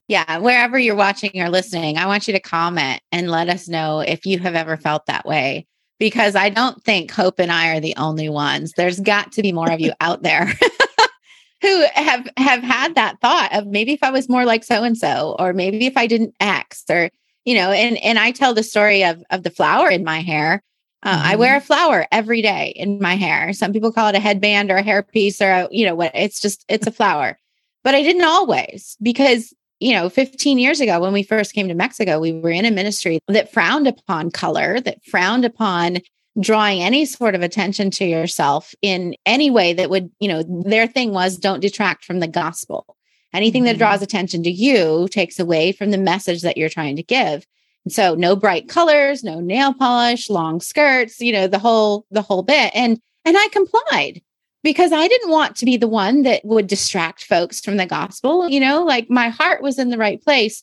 Yeah, 0.09 0.39
wherever 0.39 0.79
you're 0.79 0.95
watching 0.95 1.31
or 1.41 1.51
listening, 1.51 1.99
I 1.99 2.07
want 2.07 2.29
you 2.29 2.35
to 2.35 2.41
comment 2.41 3.01
and 3.11 3.31
let 3.31 3.49
us 3.49 3.69
know 3.69 4.01
if 4.01 4.25
you 4.25 4.39
have 4.39 4.55
ever 4.55 4.77
felt 4.77 5.07
that 5.07 5.27
way. 5.27 5.67
Because 5.99 6.37
I 6.37 6.51
don't 6.51 6.83
think 6.85 7.11
Hope 7.11 7.39
and 7.39 7.51
I 7.51 7.71
are 7.71 7.81
the 7.81 7.97
only 7.97 8.29
ones. 8.29 8.73
There's 8.77 9.01
got 9.01 9.33
to 9.33 9.43
be 9.43 9.51
more 9.51 9.71
of 9.71 9.81
you 9.81 9.93
out 10.01 10.23
there 10.23 10.47
who 11.63 11.85
have 11.95 12.29
have 12.37 12.63
had 12.63 12.95
that 12.95 13.21
thought 13.21 13.55
of 13.55 13.67
maybe 13.67 13.95
if 13.95 14.03
I 14.03 14.11
was 14.11 14.29
more 14.29 14.45
like 14.45 14.63
so 14.63 14.85
and 14.85 14.97
so, 14.97 15.35
or 15.39 15.53
maybe 15.53 15.87
if 15.87 15.97
I 15.97 16.07
didn't 16.07 16.35
X, 16.39 16.85
or 16.91 17.11
you 17.45 17.55
know. 17.55 17.71
And 17.71 17.97
and 17.99 18.19
I 18.19 18.31
tell 18.31 18.55
the 18.55 18.63
story 18.63 19.05
of 19.05 19.25
of 19.31 19.43
the 19.43 19.51
flower 19.51 19.91
in 19.91 20.05
my 20.05 20.21
hair. 20.21 20.63
Uh, 21.03 21.17
mm-hmm. 21.17 21.27
I 21.27 21.37
wear 21.37 21.57
a 21.57 21.61
flower 21.61 22.07
every 22.13 22.43
day 22.43 22.73
in 22.77 23.01
my 23.01 23.17
hair. 23.17 23.53
Some 23.53 23.73
people 23.73 23.93
call 23.93 24.09
it 24.09 24.15
a 24.15 24.21
headband 24.21 24.71
or 24.71 24.77
a 24.77 24.83
hairpiece 24.83 25.41
or 25.41 25.51
a, 25.51 25.69
you 25.71 25.87
know 25.87 25.95
what. 25.95 26.13
It's 26.15 26.41
just 26.41 26.65
it's 26.69 26.87
a 26.87 26.93
flower, 26.93 27.39
but 27.83 27.95
I 27.95 28.03
didn't 28.03 28.25
always 28.25 28.97
because 29.03 29.55
you 29.80 29.92
know, 29.92 30.09
15 30.09 30.59
years 30.59 30.80
ago 30.80 31.00
when 31.00 31.12
we 31.12 31.23
first 31.23 31.52
came 31.52 31.68
to 31.68 31.75
Mexico, 31.75 32.18
we 32.18 32.33
were 32.33 32.50
in 32.50 32.64
a 32.64 32.71
ministry 32.71 33.21
that 33.28 33.52
frowned 33.52 33.87
upon 33.87 34.30
color, 34.30 34.80
that 34.80 35.04
frowned 35.04 35.45
upon 35.45 35.99
drawing 36.40 36.83
any 36.83 37.04
sort 37.04 37.35
of 37.35 37.42
attention 37.42 37.90
to 37.90 38.04
yourself 38.04 38.75
in 38.83 39.14
any 39.25 39.50
way 39.50 39.73
that 39.73 39.90
would, 39.90 40.11
you 40.21 40.28
know, 40.28 40.42
their 40.42 40.87
thing 40.87 41.12
was 41.12 41.37
don't 41.37 41.61
detract 41.61 42.04
from 42.04 42.21
the 42.21 42.28
gospel. 42.28 42.97
Anything 43.33 43.62
mm-hmm. 43.62 43.73
that 43.73 43.78
draws 43.78 44.02
attention 44.02 44.42
to 44.45 44.50
you 44.50 45.09
takes 45.11 45.38
away 45.38 45.73
from 45.73 45.90
the 45.90 45.99
message 45.99 46.42
that 46.42 46.56
you're 46.56 46.68
trying 46.68 46.97
to 46.97 47.02
give. 47.02 47.47
And 47.85 47.92
so 47.92 48.14
no 48.14 48.35
bright 48.35 48.68
colors, 48.68 49.23
no 49.23 49.40
nail 49.40 49.73
polish, 49.73 50.28
long 50.28 50.61
skirts, 50.61 51.21
you 51.21 51.33
know, 51.33 51.47
the 51.47 51.59
whole 51.59 52.06
the 52.11 52.23
whole 52.23 52.42
bit. 52.42 52.73
And 52.75 52.99
and 53.25 53.37
I 53.37 53.49
complied 53.52 54.23
because 54.63 54.93
I 54.93 55.07
didn't 55.09 55.31
want 55.31 55.57
to 55.57 55.65
be 55.65 55.77
the 55.77 55.89
one 55.89 56.23
that 56.23 56.45
would 56.45 56.67
distract 56.67 57.25
folks 57.25 57.61
from 57.61 57.77
the 57.77 57.87
gospel, 57.87 58.49
you 58.49 58.61
know, 58.61 58.85
like 58.85 59.09
my 59.11 59.29
heart 59.29 59.63
was 59.63 59.79
in 59.79 59.91
the 59.91 59.99
right 59.99 60.23
place. 60.23 60.63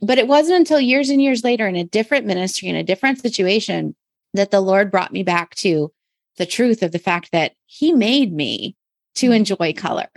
But 0.00 0.18
it 0.18 0.26
wasn't 0.26 0.58
until 0.58 0.80
years 0.80 1.10
and 1.10 1.22
years 1.22 1.44
later 1.44 1.66
in 1.66 1.76
a 1.76 1.84
different 1.84 2.26
ministry 2.26 2.68
in 2.68 2.74
a 2.74 2.82
different 2.82 3.20
situation 3.20 3.94
that 4.34 4.50
the 4.50 4.60
Lord 4.60 4.90
brought 4.90 5.12
me 5.12 5.22
back 5.22 5.54
to 5.56 5.92
the 6.38 6.46
truth 6.46 6.82
of 6.82 6.92
the 6.92 6.98
fact 6.98 7.30
that 7.32 7.52
He 7.66 7.92
made 7.92 8.32
me 8.32 8.76
to 9.16 9.30
mm. 9.30 9.36
enjoy 9.36 9.72
color. 9.74 10.08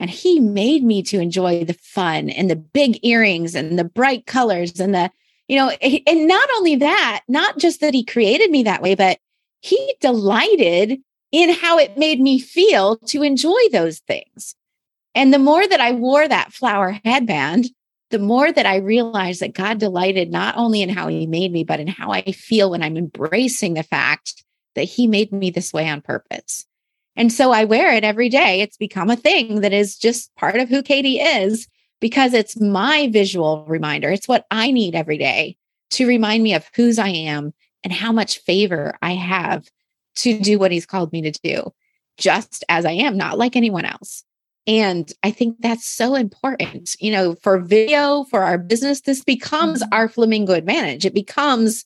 And 0.00 0.10
he 0.10 0.38
made 0.38 0.84
me 0.84 1.02
to 1.04 1.18
enjoy 1.18 1.64
the 1.64 1.74
fun 1.74 2.30
and 2.30 2.48
the 2.48 2.56
big 2.56 3.04
earrings 3.04 3.54
and 3.54 3.78
the 3.78 3.84
bright 3.84 4.26
colors 4.26 4.78
and 4.78 4.94
the, 4.94 5.10
you 5.48 5.56
know, 5.56 5.70
and 5.70 6.28
not 6.28 6.48
only 6.56 6.76
that, 6.76 7.22
not 7.26 7.58
just 7.58 7.80
that 7.80 7.94
he 7.94 8.04
created 8.04 8.50
me 8.50 8.62
that 8.62 8.82
way, 8.82 8.94
but 8.94 9.18
he 9.60 9.96
delighted 10.00 11.00
in 11.32 11.50
how 11.50 11.78
it 11.78 11.98
made 11.98 12.20
me 12.20 12.38
feel 12.38 12.96
to 12.96 13.22
enjoy 13.22 13.60
those 13.70 13.98
things. 14.00 14.54
And 15.14 15.32
the 15.32 15.38
more 15.38 15.66
that 15.66 15.80
I 15.80 15.92
wore 15.92 16.26
that 16.26 16.52
flower 16.52 16.98
headband, 17.04 17.70
the 18.10 18.18
more 18.18 18.50
that 18.50 18.66
I 18.66 18.76
realized 18.76 19.40
that 19.40 19.54
God 19.54 19.78
delighted 19.78 20.30
not 20.30 20.56
only 20.56 20.80
in 20.80 20.88
how 20.88 21.08
he 21.08 21.26
made 21.26 21.52
me, 21.52 21.64
but 21.64 21.80
in 21.80 21.88
how 21.88 22.10
I 22.10 22.22
feel 22.32 22.70
when 22.70 22.82
I'm 22.82 22.96
embracing 22.96 23.74
the 23.74 23.82
fact 23.82 24.44
that 24.74 24.84
he 24.84 25.06
made 25.06 25.32
me 25.32 25.50
this 25.50 25.72
way 25.72 25.88
on 25.88 26.00
purpose. 26.00 26.64
And 27.16 27.32
so 27.32 27.50
I 27.50 27.64
wear 27.64 27.92
it 27.92 28.04
every 28.04 28.28
day. 28.28 28.60
It's 28.60 28.76
become 28.76 29.10
a 29.10 29.16
thing 29.16 29.60
that 29.60 29.72
is 29.72 29.98
just 29.98 30.34
part 30.36 30.56
of 30.56 30.68
who 30.68 30.82
Katie 30.82 31.18
is 31.18 31.66
because 32.00 32.32
it's 32.32 32.60
my 32.60 33.08
visual 33.12 33.64
reminder. 33.66 34.10
It's 34.10 34.28
what 34.28 34.46
I 34.50 34.70
need 34.70 34.94
every 34.94 35.18
day 35.18 35.56
to 35.90 36.06
remind 36.06 36.44
me 36.44 36.54
of 36.54 36.70
whose 36.74 36.98
I 36.98 37.08
am 37.08 37.52
and 37.82 37.92
how 37.92 38.12
much 38.12 38.38
favor 38.38 38.96
I 39.02 39.14
have 39.14 39.68
to 40.18 40.38
do 40.38 40.58
what 40.58 40.72
he's 40.72 40.86
called 40.86 41.12
me 41.12 41.22
to 41.22 41.32
do, 41.42 41.72
just 42.16 42.64
as 42.68 42.84
I 42.84 42.92
am, 42.92 43.16
not 43.16 43.38
like 43.38 43.56
anyone 43.56 43.84
else. 43.84 44.24
And 44.66 45.10
I 45.22 45.30
think 45.30 45.56
that's 45.60 45.86
so 45.86 46.14
important. 46.14 46.94
You 47.00 47.10
know, 47.10 47.34
for 47.36 47.58
video, 47.58 48.24
for 48.24 48.42
our 48.42 48.58
business, 48.58 49.00
this 49.00 49.24
becomes 49.24 49.82
mm-hmm. 49.82 49.94
our 49.94 50.08
flamingo 50.08 50.52
advantage. 50.52 51.06
It 51.06 51.14
becomes 51.14 51.84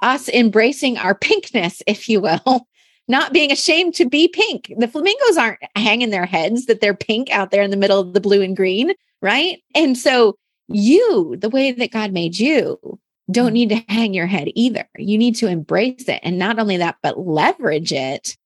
us 0.00 0.28
embracing 0.28 0.96
our 0.96 1.14
pinkness, 1.14 1.82
if 1.86 2.08
you 2.08 2.20
will, 2.20 2.68
not 3.08 3.32
being 3.32 3.50
ashamed 3.50 3.94
to 3.94 4.08
be 4.08 4.28
pink. 4.28 4.72
The 4.78 4.88
flamingos 4.88 5.36
aren't 5.36 5.58
hanging 5.74 6.10
their 6.10 6.26
heads 6.26 6.66
that 6.66 6.80
they're 6.80 6.94
pink 6.94 7.30
out 7.30 7.50
there 7.50 7.62
in 7.62 7.70
the 7.70 7.76
middle 7.76 7.98
of 7.98 8.14
the 8.14 8.20
blue 8.20 8.42
and 8.42 8.56
green, 8.56 8.92
right? 9.20 9.60
And 9.74 9.98
so 9.98 10.36
you, 10.68 11.36
the 11.36 11.50
way 11.50 11.72
that 11.72 11.90
God 11.90 12.12
made 12.12 12.38
you, 12.38 12.78
don't 13.30 13.52
need 13.52 13.68
to 13.70 13.82
hang 13.88 14.14
your 14.14 14.26
head 14.26 14.48
either. 14.54 14.88
You 14.96 15.18
need 15.18 15.36
to 15.36 15.46
embrace 15.46 16.08
it. 16.08 16.20
And 16.22 16.38
not 16.38 16.58
only 16.58 16.76
that, 16.78 16.96
but 17.02 17.18
leverage 17.18 17.92
it 17.92 18.36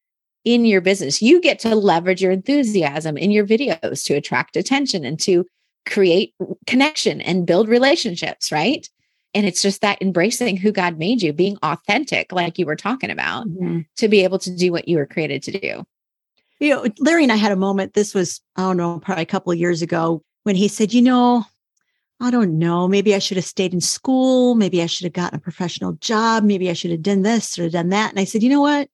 in 0.45 0.65
your 0.65 0.81
business. 0.81 1.23
You 1.23 1.41
get 1.41 1.59
to 1.61 1.75
leverage 1.75 2.23
your 2.23 2.33
enthusiasm 2.33 3.17
in 3.17 3.31
your 3.31 3.47
videos 3.47 4.05
to 4.05 4.15
attract 4.15 4.57
attention 4.57 5.05
and 5.05 5.19
to 5.21 5.47
create 5.87 6.35
connection 6.67 7.21
and 7.21 7.47
build 7.47 7.69
relationships, 7.69 8.53
right? 8.53 8.89
And 9.35 9.47
it's 9.47 9.63
just 9.63 9.81
that 9.81 10.01
embracing 10.01 10.57
who 10.57 10.71
God 10.71 10.99
made 10.99 11.23
you, 11.23 11.33
being 11.33 11.57
authentic, 11.63 12.33
like 12.33 12.59
you 12.59 12.67
were 12.67 12.77
talking 12.77 13.11
about, 13.11 13.49
mm-hmm. 13.49 13.81
to 13.97 14.09
be 14.09 14.23
able 14.23 14.39
to 14.39 14.55
do 14.55 14.71
what 14.71 14.87
you 14.87 14.97
were 14.97 15.07
created 15.07 15.43
to 15.45 15.59
do. 15.59 15.85
You 16.61 16.71
know, 16.71 16.87
Larry 17.01 17.25
and 17.25 17.33
I 17.33 17.37
had 17.37 17.53
a 17.53 17.57
moment. 17.57 17.95
This 17.95 18.15
was, 18.15 18.41
I 18.57 18.63
don't 18.63 18.77
know, 18.77 19.01
probably 19.01 19.23
a 19.23 19.27
couple 19.27 19.53
of 19.53 19.59
years 19.59 19.83
ago 19.83 20.23
when 20.45 20.57
he 20.57 20.69
said, 20.69 20.93
you 20.95 21.03
know, 21.03 21.45
I 22.25 22.31
don't 22.31 22.59
know, 22.59 22.89
maybe 22.89 23.15
I 23.15 23.19
should 23.19 23.37
have 23.37 23.45
stayed 23.45 23.75
in 23.75 23.83
school. 23.83 24.55
Maybe 24.55 24.83
I 24.83 24.87
should 24.87 25.05
have 25.05 25.13
gotten 25.13 25.37
a 25.37 25.43
professional 25.43 25.93
job. 25.93 26.43
Maybe 26.43 26.71
I 26.71 26.73
should 26.73 26.91
have 26.91 27.03
done 27.03 27.21
this 27.21 27.59
or 27.59 27.69
done 27.69 27.91
that. 27.91 28.11
And 28.11 28.19
I 28.19 28.25
said, 28.25 28.43
you 28.43 28.49
know 28.49 28.63
what? 28.63 28.89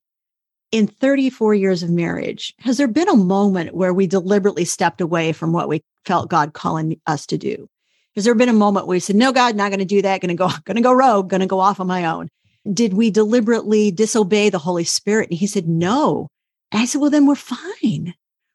In 0.72 0.88
34 0.88 1.54
years 1.54 1.84
of 1.84 1.90
marriage, 1.90 2.54
has 2.58 2.76
there 2.76 2.88
been 2.88 3.08
a 3.08 3.16
moment 3.16 3.74
where 3.74 3.94
we 3.94 4.08
deliberately 4.08 4.64
stepped 4.64 5.00
away 5.00 5.32
from 5.32 5.52
what 5.52 5.68
we 5.68 5.84
felt 6.04 6.28
God 6.28 6.54
calling 6.54 7.00
us 7.06 7.24
to 7.26 7.38
do? 7.38 7.68
Has 8.16 8.24
there 8.24 8.34
been 8.34 8.48
a 8.48 8.52
moment 8.52 8.86
where 8.86 8.96
we 8.96 9.00
said, 9.00 9.14
no, 9.14 9.32
God, 9.32 9.54
not 9.54 9.70
going 9.70 9.78
to 9.78 9.84
do 9.84 10.02
that, 10.02 10.20
going 10.20 10.28
to 10.30 10.34
go, 10.34 10.48
going 10.64 10.76
to 10.76 10.82
go 10.82 10.92
rogue, 10.92 11.30
going 11.30 11.40
to 11.40 11.46
go 11.46 11.60
off 11.60 11.78
on 11.78 11.86
my 11.86 12.04
own? 12.04 12.28
Did 12.72 12.94
we 12.94 13.10
deliberately 13.10 13.92
disobey 13.92 14.50
the 14.50 14.58
Holy 14.58 14.84
Spirit? 14.84 15.30
And 15.30 15.38
he 15.38 15.46
said, 15.46 15.68
no. 15.68 16.26
And 16.72 16.82
I 16.82 16.84
said, 16.84 17.00
well, 17.00 17.10
then 17.10 17.26
we're 17.26 17.36
fine. 17.36 18.14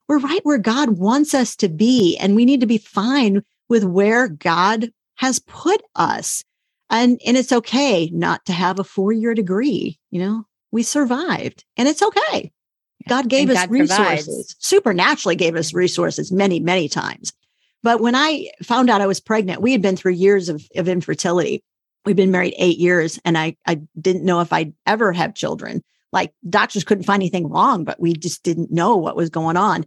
We're 0.09 0.19
right 0.19 0.41
where 0.43 0.57
God 0.57 0.97
wants 0.97 1.33
us 1.33 1.55
to 1.57 1.69
be. 1.69 2.17
And 2.17 2.35
we 2.35 2.43
need 2.43 2.59
to 2.59 2.67
be 2.67 2.77
fine 2.77 3.41
with 3.69 3.83
where 3.83 4.27
God 4.27 4.91
has 5.15 5.39
put 5.39 5.81
us. 5.95 6.43
And, 6.89 7.19
and 7.25 7.35
it's 7.35 7.51
okay 7.51 8.09
not 8.13 8.45
to 8.45 8.53
have 8.53 8.79
a 8.79 8.83
four 8.83 9.11
year 9.11 9.33
degree. 9.33 9.99
You 10.11 10.19
know, 10.19 10.43
we 10.71 10.83
survived 10.83 11.65
and 11.77 11.87
it's 11.87 12.01
okay. 12.01 12.51
God 13.07 13.29
gave 13.29 13.49
and 13.49 13.57
us 13.57 13.65
God 13.65 13.71
resources, 13.71 14.25
provides. 14.25 14.55
supernaturally 14.59 15.35
gave 15.35 15.55
us 15.55 15.73
resources 15.73 16.31
many, 16.31 16.59
many 16.59 16.87
times. 16.87 17.33
But 17.83 18.01
when 18.01 18.15
I 18.15 18.49
found 18.63 18.89
out 18.89 19.01
I 19.01 19.07
was 19.07 19.19
pregnant, 19.19 19.61
we 19.61 19.71
had 19.71 19.81
been 19.81 19.95
through 19.95 20.13
years 20.13 20.49
of, 20.49 20.63
of 20.75 20.87
infertility. 20.87 21.63
We've 22.03 22.15
been 22.15 22.31
married 22.31 22.55
eight 22.57 22.77
years 22.77 23.19
and 23.25 23.37
I, 23.37 23.57
I 23.65 23.81
didn't 23.99 24.25
know 24.25 24.41
if 24.41 24.51
I'd 24.51 24.73
ever 24.85 25.11
have 25.13 25.35
children. 25.35 25.83
Like 26.11 26.33
doctors 26.49 26.83
couldn't 26.83 27.03
find 27.03 27.21
anything 27.21 27.49
wrong, 27.49 27.83
but 27.83 27.99
we 27.99 28.13
just 28.13 28.43
didn't 28.43 28.71
know 28.71 28.95
what 28.95 29.15
was 29.15 29.29
going 29.29 29.57
on. 29.57 29.85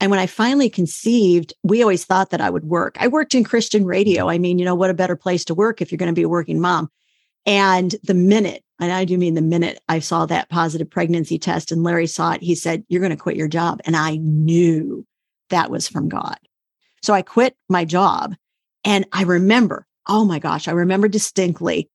And 0.00 0.10
when 0.10 0.20
I 0.20 0.26
finally 0.26 0.70
conceived, 0.70 1.54
we 1.64 1.82
always 1.82 2.04
thought 2.04 2.30
that 2.30 2.40
I 2.40 2.50
would 2.50 2.64
work. 2.64 2.96
I 3.00 3.08
worked 3.08 3.34
in 3.34 3.42
Christian 3.42 3.84
radio. 3.84 4.28
I 4.28 4.38
mean, 4.38 4.58
you 4.58 4.64
know, 4.64 4.74
what 4.74 4.90
a 4.90 4.94
better 4.94 5.16
place 5.16 5.44
to 5.46 5.54
work 5.54 5.82
if 5.82 5.90
you're 5.90 5.98
going 5.98 6.12
to 6.12 6.18
be 6.18 6.22
a 6.22 6.28
working 6.28 6.60
mom. 6.60 6.88
And 7.46 7.94
the 8.04 8.14
minute, 8.14 8.62
and 8.80 8.92
I 8.92 9.04
do 9.04 9.18
mean 9.18 9.34
the 9.34 9.42
minute 9.42 9.80
I 9.88 9.98
saw 9.98 10.26
that 10.26 10.50
positive 10.50 10.88
pregnancy 10.88 11.38
test 11.38 11.72
and 11.72 11.82
Larry 11.82 12.06
saw 12.06 12.32
it, 12.32 12.42
he 12.42 12.54
said, 12.54 12.84
You're 12.88 13.00
going 13.00 13.10
to 13.10 13.16
quit 13.16 13.36
your 13.36 13.48
job. 13.48 13.80
And 13.84 13.96
I 13.96 14.16
knew 14.16 15.04
that 15.50 15.70
was 15.70 15.88
from 15.88 16.08
God. 16.08 16.38
So 17.02 17.14
I 17.14 17.22
quit 17.22 17.56
my 17.68 17.84
job. 17.84 18.34
And 18.84 19.06
I 19.12 19.22
remember, 19.22 19.86
oh 20.06 20.24
my 20.24 20.38
gosh, 20.38 20.68
I 20.68 20.72
remember 20.72 21.08
distinctly. 21.08 21.88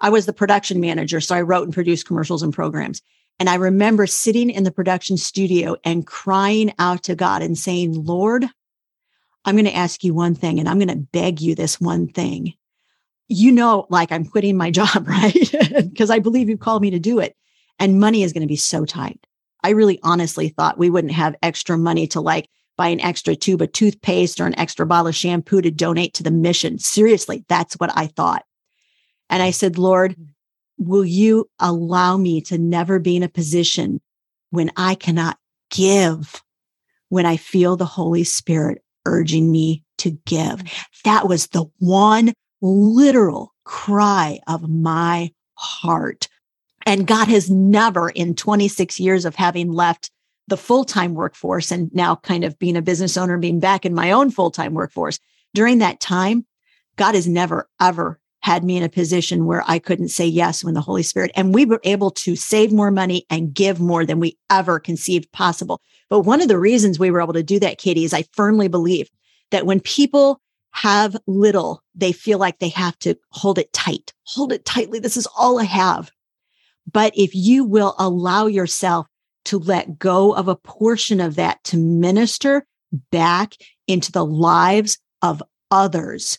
I 0.00 0.10
was 0.10 0.26
the 0.26 0.32
production 0.32 0.80
manager. 0.80 1.20
So 1.20 1.34
I 1.34 1.40
wrote 1.40 1.64
and 1.64 1.72
produced 1.72 2.06
commercials 2.06 2.42
and 2.42 2.52
programs. 2.52 3.00
And 3.38 3.50
I 3.50 3.56
remember 3.56 4.06
sitting 4.06 4.50
in 4.50 4.64
the 4.64 4.70
production 4.70 5.16
studio 5.16 5.76
and 5.84 6.06
crying 6.06 6.72
out 6.78 7.04
to 7.04 7.14
God 7.14 7.42
and 7.42 7.58
saying, 7.58 8.04
Lord, 8.04 8.46
I'm 9.44 9.54
going 9.54 9.66
to 9.66 9.74
ask 9.74 10.02
you 10.02 10.14
one 10.14 10.34
thing 10.34 10.58
and 10.58 10.68
I'm 10.68 10.78
going 10.78 10.88
to 10.88 10.96
beg 10.96 11.40
you 11.40 11.54
this 11.54 11.80
one 11.80 12.08
thing. 12.08 12.54
You 13.28 13.52
know, 13.52 13.86
like 13.90 14.10
I'm 14.10 14.24
quitting 14.24 14.56
my 14.56 14.70
job, 14.72 15.06
right? 15.06 15.34
Because 15.76 16.10
I 16.10 16.18
believe 16.18 16.48
you 16.48 16.56
called 16.56 16.82
me 16.82 16.90
to 16.90 16.98
do 16.98 17.18
it. 17.18 17.36
And 17.78 18.00
money 18.00 18.22
is 18.22 18.32
going 18.32 18.42
to 18.42 18.48
be 18.48 18.56
so 18.56 18.84
tight. 18.86 19.26
I 19.62 19.70
really 19.70 19.98
honestly 20.02 20.48
thought 20.48 20.78
we 20.78 20.90
wouldn't 20.90 21.12
have 21.12 21.36
extra 21.42 21.76
money 21.76 22.06
to 22.08 22.20
like 22.20 22.48
buy 22.76 22.88
an 22.88 23.00
extra 23.00 23.34
tube 23.34 23.62
of 23.62 23.72
toothpaste 23.72 24.40
or 24.40 24.46
an 24.46 24.58
extra 24.58 24.86
bottle 24.86 25.08
of 25.08 25.14
shampoo 25.14 25.60
to 25.60 25.70
donate 25.70 26.14
to 26.14 26.22
the 26.22 26.30
mission. 26.30 26.78
Seriously, 26.78 27.44
that's 27.48 27.74
what 27.74 27.90
I 27.94 28.06
thought. 28.06 28.44
And 29.28 29.42
I 29.42 29.50
said, 29.50 29.78
Lord, 29.78 30.12
mm-hmm. 30.12 30.24
Will 30.78 31.04
you 31.04 31.48
allow 31.58 32.16
me 32.16 32.40
to 32.42 32.58
never 32.58 32.98
be 32.98 33.16
in 33.16 33.22
a 33.22 33.28
position 33.28 34.00
when 34.50 34.70
I 34.76 34.94
cannot 34.94 35.38
give, 35.70 36.42
when 37.08 37.26
I 37.26 37.36
feel 37.36 37.76
the 37.76 37.84
Holy 37.84 38.24
Spirit 38.24 38.82
urging 39.06 39.50
me 39.50 39.84
to 39.98 40.10
give? 40.26 40.62
Mm. 40.62 40.86
That 41.04 41.28
was 41.28 41.48
the 41.48 41.66
one 41.78 42.32
literal 42.60 43.54
cry 43.64 44.40
of 44.46 44.68
my 44.68 45.32
heart. 45.54 46.28
And 46.84 47.06
God 47.06 47.28
has 47.28 47.50
never, 47.50 48.10
in 48.10 48.34
26 48.34 49.00
years 49.00 49.24
of 49.24 49.34
having 49.34 49.72
left 49.72 50.10
the 50.48 50.56
full 50.56 50.84
time 50.84 51.14
workforce 51.14 51.72
and 51.72 51.92
now 51.92 52.16
kind 52.16 52.44
of 52.44 52.58
being 52.58 52.76
a 52.76 52.82
business 52.82 53.16
owner, 53.16 53.34
and 53.34 53.42
being 53.42 53.60
back 53.60 53.84
in 53.84 53.94
my 53.94 54.12
own 54.12 54.30
full 54.30 54.50
time 54.50 54.74
workforce. 54.74 55.18
During 55.54 55.78
that 55.78 56.00
time, 56.00 56.46
God 56.96 57.14
has 57.14 57.26
never, 57.26 57.68
ever 57.80 58.20
had 58.46 58.62
me 58.62 58.76
in 58.76 58.84
a 58.84 58.88
position 58.88 59.44
where 59.44 59.64
I 59.66 59.80
couldn't 59.80 60.10
say 60.10 60.24
yes 60.24 60.62
when 60.62 60.74
the 60.74 60.80
Holy 60.80 61.02
Spirit, 61.02 61.32
and 61.34 61.52
we 61.52 61.64
were 61.64 61.80
able 61.82 62.12
to 62.12 62.36
save 62.36 62.72
more 62.72 62.92
money 62.92 63.26
and 63.28 63.52
give 63.52 63.80
more 63.80 64.06
than 64.06 64.20
we 64.20 64.38
ever 64.50 64.78
conceived 64.78 65.32
possible. 65.32 65.80
But 66.08 66.20
one 66.20 66.40
of 66.40 66.46
the 66.46 66.56
reasons 66.56 66.96
we 66.96 67.10
were 67.10 67.20
able 67.20 67.32
to 67.32 67.42
do 67.42 67.58
that, 67.58 67.78
Katie, 67.78 68.04
is 68.04 68.14
I 68.14 68.22
firmly 68.34 68.68
believe 68.68 69.10
that 69.50 69.66
when 69.66 69.80
people 69.80 70.40
have 70.70 71.16
little, 71.26 71.82
they 71.96 72.12
feel 72.12 72.38
like 72.38 72.60
they 72.60 72.68
have 72.68 72.96
to 73.00 73.16
hold 73.30 73.58
it 73.58 73.72
tight, 73.72 74.14
hold 74.22 74.52
it 74.52 74.64
tightly. 74.64 75.00
This 75.00 75.16
is 75.16 75.26
all 75.36 75.58
I 75.58 75.64
have. 75.64 76.12
But 76.90 77.12
if 77.16 77.34
you 77.34 77.64
will 77.64 77.96
allow 77.98 78.46
yourself 78.46 79.08
to 79.46 79.58
let 79.58 79.98
go 79.98 80.32
of 80.32 80.46
a 80.46 80.54
portion 80.54 81.20
of 81.20 81.34
that 81.34 81.64
to 81.64 81.76
minister 81.76 82.64
back 83.10 83.54
into 83.88 84.12
the 84.12 84.24
lives 84.24 84.98
of 85.20 85.42
others, 85.72 86.38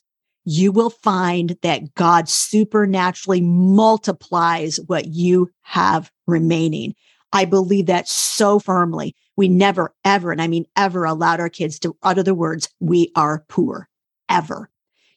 you 0.50 0.72
will 0.72 0.90
find 0.90 1.58
that 1.62 1.94
God 1.96 2.30
supernaturally 2.30 3.42
multiplies 3.42 4.80
what 4.88 5.08
you 5.08 5.52
have 5.64 6.10
remaining. 6.26 6.96
I 7.34 7.44
believe 7.44 7.88
that 7.88 8.08
so 8.08 8.58
firmly. 8.58 9.14
We 9.36 9.50
never, 9.50 9.94
ever, 10.06 10.32
and 10.32 10.42
I 10.42 10.48
mean 10.48 10.66
ever, 10.78 11.04
allowed 11.04 11.42
our 11.42 11.50
kids 11.50 11.80
to 11.80 11.98
utter 12.02 12.24
the 12.24 12.34
words, 12.34 12.70
we 12.80 13.12
are 13.14 13.44
poor, 13.50 13.90
ever. 14.30 14.70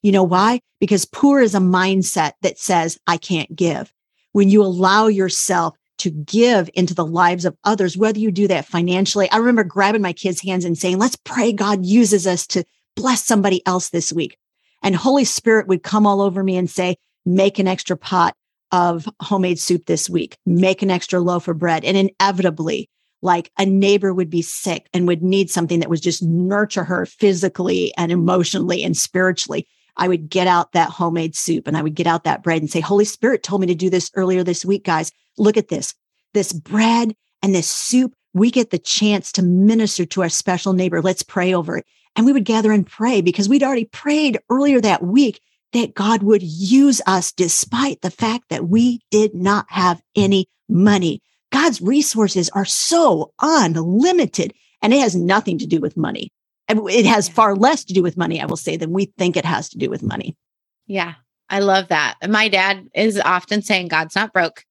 You 0.02 0.10
know 0.10 0.24
why? 0.24 0.62
Because 0.80 1.04
poor 1.04 1.40
is 1.40 1.54
a 1.54 1.60
mindset 1.60 2.32
that 2.42 2.58
says, 2.58 2.98
I 3.06 3.16
can't 3.16 3.54
give. 3.54 3.94
When 4.32 4.48
you 4.48 4.64
allow 4.64 5.06
yourself 5.06 5.76
to 5.98 6.10
give 6.10 6.68
into 6.74 6.92
the 6.92 7.06
lives 7.06 7.44
of 7.44 7.56
others, 7.62 7.96
whether 7.96 8.18
you 8.18 8.32
do 8.32 8.48
that 8.48 8.66
financially. 8.66 9.30
I 9.30 9.36
remember 9.36 9.62
grabbing 9.62 10.02
my 10.02 10.12
kids' 10.12 10.42
hands 10.42 10.64
and 10.64 10.76
saying, 10.76 10.98
let's 10.98 11.16
pray 11.24 11.52
God 11.52 11.86
uses 11.86 12.26
us 12.26 12.48
to 12.48 12.64
bless 12.96 13.24
somebody 13.24 13.64
else 13.64 13.90
this 13.90 14.12
week. 14.12 14.36
And 14.82 14.96
Holy 14.96 15.24
Spirit 15.24 15.66
would 15.68 15.82
come 15.82 16.06
all 16.06 16.20
over 16.20 16.42
me 16.42 16.56
and 16.56 16.68
say, 16.68 16.96
make 17.26 17.58
an 17.58 17.68
extra 17.68 17.96
pot 17.96 18.34
of 18.72 19.08
homemade 19.20 19.58
soup 19.58 19.86
this 19.86 20.08
week, 20.08 20.36
make 20.46 20.82
an 20.82 20.90
extra 20.90 21.20
loaf 21.20 21.48
of 21.48 21.58
bread. 21.58 21.84
And 21.84 21.96
inevitably, 21.96 22.88
like 23.22 23.50
a 23.58 23.66
neighbor 23.66 24.14
would 24.14 24.30
be 24.30 24.42
sick 24.42 24.88
and 24.94 25.06
would 25.06 25.22
need 25.22 25.50
something 25.50 25.80
that 25.80 25.90
was 25.90 26.00
just 26.00 26.22
nurture 26.22 26.84
her 26.84 27.04
physically 27.04 27.92
and 27.96 28.10
emotionally 28.10 28.82
and 28.82 28.96
spiritually. 28.96 29.66
I 29.96 30.08
would 30.08 30.30
get 30.30 30.46
out 30.46 30.72
that 30.72 30.90
homemade 30.90 31.36
soup 31.36 31.66
and 31.66 31.76
I 31.76 31.82
would 31.82 31.94
get 31.94 32.06
out 32.06 32.24
that 32.24 32.42
bread 32.42 32.62
and 32.62 32.70
say, 32.70 32.80
Holy 32.80 33.04
Spirit 33.04 33.42
told 33.42 33.60
me 33.60 33.66
to 33.66 33.74
do 33.74 33.90
this 33.90 34.10
earlier 34.14 34.42
this 34.42 34.64
week, 34.64 34.84
guys. 34.84 35.12
Look 35.36 35.56
at 35.56 35.68
this, 35.68 35.94
this 36.32 36.52
bread 36.52 37.14
and 37.42 37.54
this 37.54 37.68
soup. 37.68 38.14
We 38.32 38.50
get 38.50 38.70
the 38.70 38.78
chance 38.78 39.32
to 39.32 39.42
minister 39.42 40.06
to 40.06 40.22
our 40.22 40.28
special 40.28 40.72
neighbor. 40.72 41.02
Let's 41.02 41.22
pray 41.22 41.52
over 41.52 41.78
it. 41.78 41.86
And 42.16 42.26
we 42.26 42.32
would 42.32 42.44
gather 42.44 42.72
and 42.72 42.86
pray 42.86 43.20
because 43.20 43.48
we'd 43.48 43.62
already 43.62 43.86
prayed 43.86 44.38
earlier 44.50 44.80
that 44.80 45.02
week 45.02 45.40
that 45.72 45.94
God 45.94 46.22
would 46.22 46.42
use 46.42 47.00
us 47.06 47.32
despite 47.32 48.00
the 48.02 48.10
fact 48.10 48.44
that 48.50 48.68
we 48.68 49.00
did 49.10 49.34
not 49.34 49.66
have 49.68 50.00
any 50.16 50.48
money. 50.68 51.22
God's 51.52 51.80
resources 51.80 52.48
are 52.50 52.64
so 52.64 53.32
unlimited 53.40 54.54
and 54.82 54.92
it 54.92 55.00
has 55.00 55.14
nothing 55.16 55.58
to 55.58 55.66
do 55.66 55.80
with 55.80 55.96
money. 55.96 56.32
It 56.68 57.06
has 57.06 57.28
far 57.28 57.56
less 57.56 57.84
to 57.84 57.92
do 57.92 58.02
with 58.02 58.16
money, 58.16 58.40
I 58.40 58.46
will 58.46 58.56
say, 58.56 58.76
than 58.76 58.92
we 58.92 59.06
think 59.18 59.36
it 59.36 59.44
has 59.44 59.68
to 59.70 59.78
do 59.78 59.90
with 59.90 60.02
money. 60.02 60.36
Yeah, 60.86 61.14
I 61.48 61.58
love 61.60 61.88
that. 61.88 62.14
My 62.28 62.48
dad 62.48 62.88
is 62.94 63.20
often 63.20 63.62
saying, 63.62 63.88
God's 63.88 64.14
not 64.14 64.32
broke, 64.32 64.64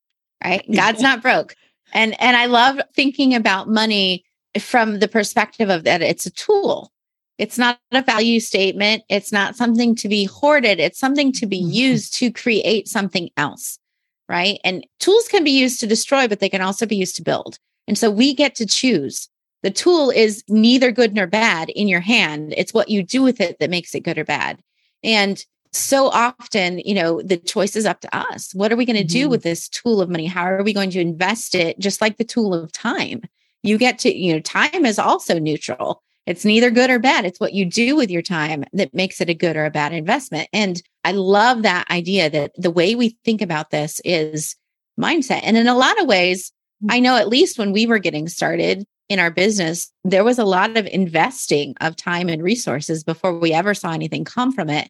right? 0.43 0.65
God's 0.73 1.01
not 1.01 1.21
broke. 1.21 1.55
And 1.93 2.19
and 2.21 2.37
I 2.37 2.45
love 2.45 2.79
thinking 2.95 3.33
about 3.33 3.69
money 3.69 4.25
from 4.59 4.99
the 4.99 5.07
perspective 5.07 5.69
of 5.69 5.83
that 5.83 6.01
it's 6.01 6.25
a 6.25 6.31
tool. 6.31 6.91
It's 7.37 7.57
not 7.57 7.79
a 7.91 8.01
value 8.01 8.39
statement. 8.41 9.03
It's 9.07 9.31
not 9.31 9.55
something 9.55 9.95
to 9.95 10.09
be 10.09 10.25
hoarded. 10.25 10.79
It's 10.79 10.99
something 10.99 11.31
to 11.33 11.45
be 11.45 11.61
mm-hmm. 11.61 11.71
used 11.71 12.13
to 12.15 12.31
create 12.31 12.87
something 12.87 13.29
else. 13.37 13.79
Right. 14.27 14.59
And 14.63 14.85
tools 14.99 15.27
can 15.27 15.43
be 15.43 15.51
used 15.51 15.79
to 15.79 15.87
destroy, 15.87 16.27
but 16.27 16.39
they 16.39 16.49
can 16.49 16.61
also 16.61 16.85
be 16.85 16.97
used 16.97 17.15
to 17.15 17.23
build. 17.23 17.57
And 17.87 17.97
so 17.97 18.11
we 18.11 18.35
get 18.35 18.55
to 18.55 18.67
choose. 18.67 19.27
The 19.63 19.71
tool 19.71 20.11
is 20.11 20.43
neither 20.47 20.91
good 20.91 21.15
nor 21.15 21.27
bad 21.27 21.69
in 21.69 21.87
your 21.87 21.99
hand. 21.99 22.53
It's 22.55 22.73
what 22.73 22.89
you 22.89 23.03
do 23.03 23.23
with 23.23 23.41
it 23.41 23.57
that 23.59 23.69
makes 23.69 23.95
it 23.95 24.01
good 24.01 24.17
or 24.17 24.23
bad. 24.23 24.59
And 25.03 25.43
so 25.71 26.07
often, 26.07 26.79
you 26.79 26.93
know, 26.93 27.21
the 27.21 27.37
choice 27.37 27.75
is 27.75 27.85
up 27.85 28.01
to 28.01 28.15
us. 28.15 28.53
What 28.53 28.71
are 28.71 28.75
we 28.75 28.85
going 28.85 28.95
to 28.95 29.03
mm-hmm. 29.03 29.23
do 29.25 29.29
with 29.29 29.43
this 29.43 29.69
tool 29.69 30.01
of 30.01 30.09
money? 30.09 30.25
How 30.25 30.43
are 30.45 30.63
we 30.63 30.73
going 30.73 30.89
to 30.91 30.99
invest 30.99 31.55
it? 31.55 31.79
Just 31.79 32.01
like 32.01 32.17
the 32.17 32.23
tool 32.23 32.53
of 32.53 32.71
time. 32.71 33.21
You 33.61 33.77
get 33.77 33.99
to, 33.99 34.15
you 34.15 34.33
know, 34.33 34.39
time 34.39 34.85
is 34.85 34.97
also 34.97 35.37
neutral. 35.37 36.01
It's 36.25 36.45
neither 36.45 36.69
good 36.69 36.89
or 36.89 36.99
bad. 36.99 37.25
It's 37.25 37.39
what 37.39 37.53
you 37.53 37.65
do 37.65 37.95
with 37.95 38.09
your 38.09 38.21
time 38.21 38.63
that 38.73 38.93
makes 38.93 39.19
it 39.19 39.29
a 39.29 39.33
good 39.33 39.57
or 39.57 39.65
a 39.65 39.71
bad 39.71 39.93
investment. 39.93 40.47
And 40.53 40.81
I 41.03 41.11
love 41.11 41.63
that 41.63 41.89
idea 41.89 42.29
that 42.29 42.51
the 42.55 42.71
way 42.71 42.95
we 42.95 43.17
think 43.25 43.41
about 43.41 43.71
this 43.71 43.99
is 44.05 44.55
mindset. 44.99 45.41
And 45.43 45.57
in 45.57 45.67
a 45.67 45.77
lot 45.77 45.99
of 45.99 46.07
ways, 46.07 46.51
I 46.87 46.95
mm-hmm. 46.95 47.03
know 47.03 47.15
at 47.17 47.29
least 47.29 47.59
when 47.59 47.71
we 47.71 47.85
were 47.85 47.99
getting 47.99 48.27
started 48.27 48.85
in 49.09 49.19
our 49.19 49.31
business, 49.31 49.91
there 50.03 50.23
was 50.23 50.37
a 50.37 50.45
lot 50.45 50.77
of 50.77 50.85
investing 50.87 51.73
of 51.81 51.95
time 51.95 52.29
and 52.29 52.43
resources 52.43 53.03
before 53.03 53.37
we 53.37 53.51
ever 53.51 53.73
saw 53.73 53.91
anything 53.91 54.23
come 54.23 54.51
from 54.51 54.69
it. 54.69 54.89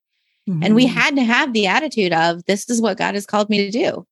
Mm-hmm. 0.50 0.64
And 0.64 0.76
we 0.76 0.86
mm-hmm. 0.86 0.98
had 0.98 1.16
to 1.18 1.24
have 1.24 1.54
the 1.54 1.68
attitude 1.68 2.14
of 2.14 2.44
this 2.46 2.70
is 2.70 2.82
what 2.82 2.98
God 2.98 3.14
has 3.14 3.26
called 3.26 3.50
me 3.50 3.66
to 3.66 3.72
do 3.72 4.06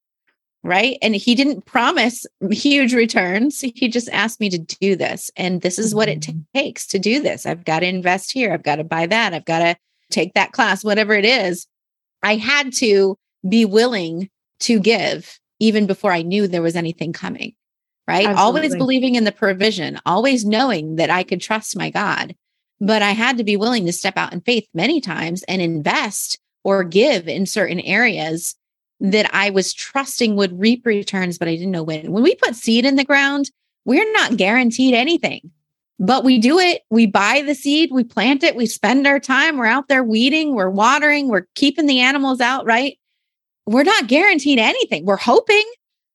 right? 0.67 0.97
And 1.01 1.15
he 1.15 1.33
didn't 1.33 1.65
promise 1.65 2.25
huge 2.51 2.93
returns. 2.93 3.61
He 3.61 3.87
just 3.87 4.09
asked 4.09 4.41
me 4.41 4.49
to 4.49 4.57
do 4.57 4.97
this. 4.97 5.31
And 5.37 5.61
this 5.61 5.79
is 5.79 5.95
what 5.95 6.09
it 6.09 6.21
t- 6.21 6.33
mm-hmm. 6.33 6.57
takes 6.57 6.85
to 6.87 6.99
do 6.99 7.21
this. 7.21 7.45
I've 7.45 7.63
got 7.63 7.79
to 7.79 7.87
invest 7.87 8.33
here. 8.33 8.51
I've 8.53 8.63
got 8.63 8.75
to 8.75 8.83
buy 8.83 9.07
that. 9.07 9.33
I've 9.33 9.45
got 9.45 9.59
to 9.59 9.77
take 10.11 10.33
that 10.33 10.51
class, 10.51 10.83
whatever 10.83 11.13
it 11.13 11.23
is. 11.23 11.67
I 12.21 12.35
had 12.35 12.73
to 12.73 13.17
be 13.47 13.63
willing 13.63 14.29
to 14.61 14.79
give 14.79 15.39
even 15.59 15.87
before 15.87 16.11
I 16.11 16.21
knew 16.21 16.47
there 16.47 16.61
was 16.61 16.75
anything 16.75 17.13
coming, 17.13 17.53
right? 18.07 18.27
Absolutely. 18.27 18.41
Always 18.41 18.75
believing 18.75 19.15
in 19.15 19.23
the 19.23 19.31
provision, 19.31 19.99
always 20.05 20.43
knowing 20.43 20.97
that 20.97 21.09
I 21.09 21.23
could 21.23 21.41
trust 21.41 21.77
my 21.77 21.91
God. 21.91 22.35
But 22.79 23.01
I 23.01 23.11
had 23.11 23.37
to 23.37 23.43
be 23.43 23.57
willing 23.57 23.85
to 23.85 23.93
step 23.93 24.17
out 24.17 24.33
in 24.33 24.41
faith 24.41 24.67
many 24.73 25.01
times 25.01 25.43
and 25.43 25.61
invest 25.61 26.39
or 26.63 26.83
give 26.83 27.27
in 27.27 27.45
certain 27.45 27.79
areas 27.79 28.55
that 28.99 29.33
I 29.33 29.49
was 29.49 29.73
trusting 29.73 30.35
would 30.35 30.59
reap 30.59 30.85
returns, 30.85 31.37
but 31.37 31.47
I 31.47 31.55
didn't 31.55 31.71
know 31.71 31.83
when. 31.83 32.11
When 32.11 32.23
we 32.23 32.35
put 32.35 32.55
seed 32.55 32.85
in 32.85 32.95
the 32.95 33.03
ground, 33.03 33.51
we're 33.85 34.11
not 34.11 34.37
guaranteed 34.37 34.93
anything, 34.93 35.51
but 35.99 36.23
we 36.23 36.39
do 36.39 36.59
it. 36.59 36.81
We 36.89 37.05
buy 37.05 37.41
the 37.45 37.55
seed, 37.55 37.89
we 37.91 38.03
plant 38.03 38.43
it, 38.43 38.55
we 38.55 38.65
spend 38.65 39.07
our 39.07 39.19
time, 39.19 39.57
we're 39.57 39.65
out 39.65 39.87
there 39.87 40.03
weeding, 40.03 40.55
we're 40.55 40.69
watering, 40.69 41.29
we're 41.29 41.47
keeping 41.55 41.85
the 41.85 41.99
animals 41.99 42.41
out, 42.41 42.65
right? 42.65 42.97
We're 43.65 43.83
not 43.83 44.07
guaranteed 44.07 44.59
anything. 44.59 45.05
We're 45.05 45.17
hoping, 45.17 45.63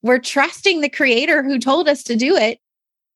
we're 0.03 0.19
trusting 0.19 0.81
the 0.81 0.89
creator 0.89 1.43
who 1.43 1.59
told 1.59 1.89
us 1.89 2.03
to 2.05 2.17
do 2.17 2.37
it. 2.37 2.59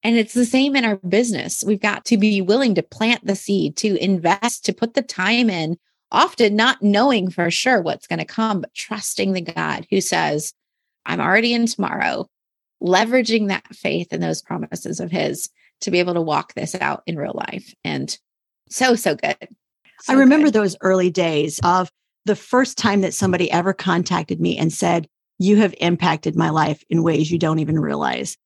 And 0.06 0.14
it's 0.14 0.34
the 0.34 0.46
same 0.46 0.76
in 0.76 0.84
our 0.84 0.98
business. 0.98 1.64
We've 1.66 1.80
got 1.80 2.04
to 2.04 2.16
be 2.16 2.40
willing 2.40 2.76
to 2.76 2.82
plant 2.84 3.26
the 3.26 3.34
seed, 3.34 3.76
to 3.78 3.96
invest, 3.96 4.64
to 4.66 4.72
put 4.72 4.94
the 4.94 5.02
time 5.02 5.50
in 5.50 5.78
often 6.12 6.54
not 6.54 6.80
knowing 6.80 7.28
for 7.28 7.50
sure 7.50 7.82
what's 7.82 8.06
going 8.06 8.20
to 8.20 8.24
come, 8.24 8.60
but 8.60 8.72
trusting 8.72 9.32
the 9.32 9.40
God 9.40 9.84
who 9.90 10.00
says, 10.00 10.54
I'm 11.06 11.20
already 11.20 11.52
in 11.52 11.66
tomorrow, 11.66 12.28
leveraging 12.80 13.48
that 13.48 13.66
faith 13.74 14.12
and 14.12 14.22
those 14.22 14.42
promises 14.42 15.00
of 15.00 15.10
His 15.10 15.50
to 15.80 15.90
be 15.90 15.98
able 15.98 16.14
to 16.14 16.22
walk 16.22 16.54
this 16.54 16.76
out 16.76 17.02
in 17.08 17.16
real 17.16 17.34
life. 17.34 17.74
And 17.82 18.16
so, 18.68 18.94
so 18.94 19.16
good. 19.16 19.36
So 20.02 20.12
I 20.12 20.16
remember 20.16 20.46
good. 20.46 20.54
those 20.54 20.76
early 20.82 21.10
days 21.10 21.58
of 21.64 21.90
the 22.26 22.36
first 22.36 22.78
time 22.78 23.00
that 23.00 23.12
somebody 23.12 23.50
ever 23.50 23.72
contacted 23.72 24.40
me 24.40 24.56
and 24.56 24.72
said, 24.72 25.08
You 25.40 25.56
have 25.56 25.74
impacted 25.80 26.36
my 26.36 26.50
life 26.50 26.84
in 26.90 27.02
ways 27.02 27.32
you 27.32 27.40
don't 27.40 27.58
even 27.58 27.80
realize. 27.80 28.38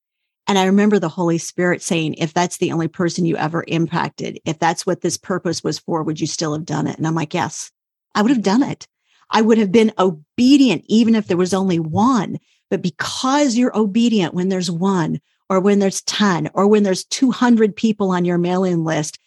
And 0.50 0.58
I 0.58 0.64
remember 0.64 0.98
the 0.98 1.08
Holy 1.08 1.38
Spirit 1.38 1.80
saying, 1.80 2.14
if 2.14 2.34
that's 2.34 2.56
the 2.56 2.72
only 2.72 2.88
person 2.88 3.24
you 3.24 3.36
ever 3.36 3.64
impacted, 3.68 4.40
if 4.44 4.58
that's 4.58 4.84
what 4.84 5.00
this 5.00 5.16
purpose 5.16 5.62
was 5.62 5.78
for, 5.78 6.02
would 6.02 6.20
you 6.20 6.26
still 6.26 6.54
have 6.54 6.64
done 6.64 6.88
it? 6.88 6.98
And 6.98 7.06
I'm 7.06 7.14
like, 7.14 7.34
yes, 7.34 7.70
I 8.16 8.22
would 8.22 8.32
have 8.32 8.42
done 8.42 8.64
it. 8.64 8.88
I 9.30 9.42
would 9.42 9.58
have 9.58 9.70
been 9.70 9.92
obedient, 9.96 10.82
even 10.88 11.14
if 11.14 11.28
there 11.28 11.36
was 11.36 11.54
only 11.54 11.78
one. 11.78 12.40
But 12.68 12.82
because 12.82 13.56
you're 13.56 13.78
obedient 13.78 14.34
when 14.34 14.48
there's 14.48 14.72
one, 14.72 15.20
or 15.48 15.60
when 15.60 15.78
there's 15.78 16.02
10, 16.02 16.50
or 16.52 16.66
when 16.66 16.82
there's 16.82 17.04
200 17.04 17.76
people 17.76 18.10
on 18.10 18.24
your 18.24 18.36
mailing 18.36 18.82
list, 18.82 19.20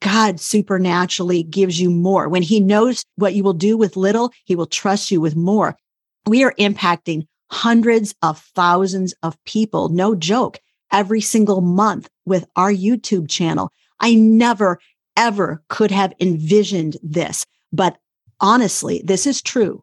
God 0.00 0.40
supernaturally 0.40 1.42
gives 1.42 1.78
you 1.78 1.90
more. 1.90 2.26
When 2.26 2.40
he 2.40 2.58
knows 2.58 3.04
what 3.16 3.34
you 3.34 3.44
will 3.44 3.52
do 3.52 3.76
with 3.76 3.98
little, 3.98 4.32
he 4.46 4.56
will 4.56 4.64
trust 4.64 5.10
you 5.10 5.20
with 5.20 5.36
more. 5.36 5.76
We 6.24 6.42
are 6.42 6.54
impacting 6.58 7.26
hundreds 7.50 8.14
of 8.22 8.38
thousands 8.54 9.12
of 9.22 9.36
people. 9.44 9.90
No 9.90 10.14
joke 10.14 10.58
every 10.92 11.20
single 11.20 11.60
month 11.60 12.08
with 12.24 12.46
our 12.56 12.72
YouTube 12.72 13.28
channel. 13.28 13.70
I 14.00 14.14
never, 14.14 14.78
ever 15.16 15.62
could 15.68 15.90
have 15.90 16.14
envisioned 16.20 16.96
this. 17.02 17.46
But 17.72 17.98
honestly, 18.40 19.02
this 19.04 19.26
is 19.26 19.42
true. 19.42 19.82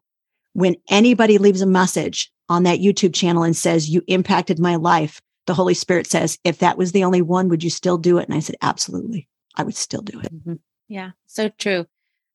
When 0.52 0.76
anybody 0.90 1.38
leaves 1.38 1.62
a 1.62 1.66
message 1.66 2.30
on 2.48 2.64
that 2.64 2.80
YouTube 2.80 3.14
channel 3.14 3.42
and 3.42 3.56
says, 3.56 3.88
You 3.88 4.02
impacted 4.08 4.58
my 4.58 4.76
life, 4.76 5.20
the 5.46 5.54
Holy 5.54 5.74
Spirit 5.74 6.06
says, 6.06 6.38
If 6.44 6.58
that 6.58 6.78
was 6.78 6.92
the 6.92 7.04
only 7.04 7.22
one, 7.22 7.48
would 7.48 7.62
you 7.62 7.70
still 7.70 7.98
do 7.98 8.18
it? 8.18 8.28
And 8.28 8.36
I 8.36 8.40
said, 8.40 8.56
Absolutely. 8.62 9.28
I 9.56 9.62
would 9.62 9.76
still 9.76 10.02
do 10.02 10.20
it. 10.20 10.34
Mm-hmm. 10.34 10.54
Yeah, 10.88 11.10
so 11.26 11.48
true. 11.50 11.86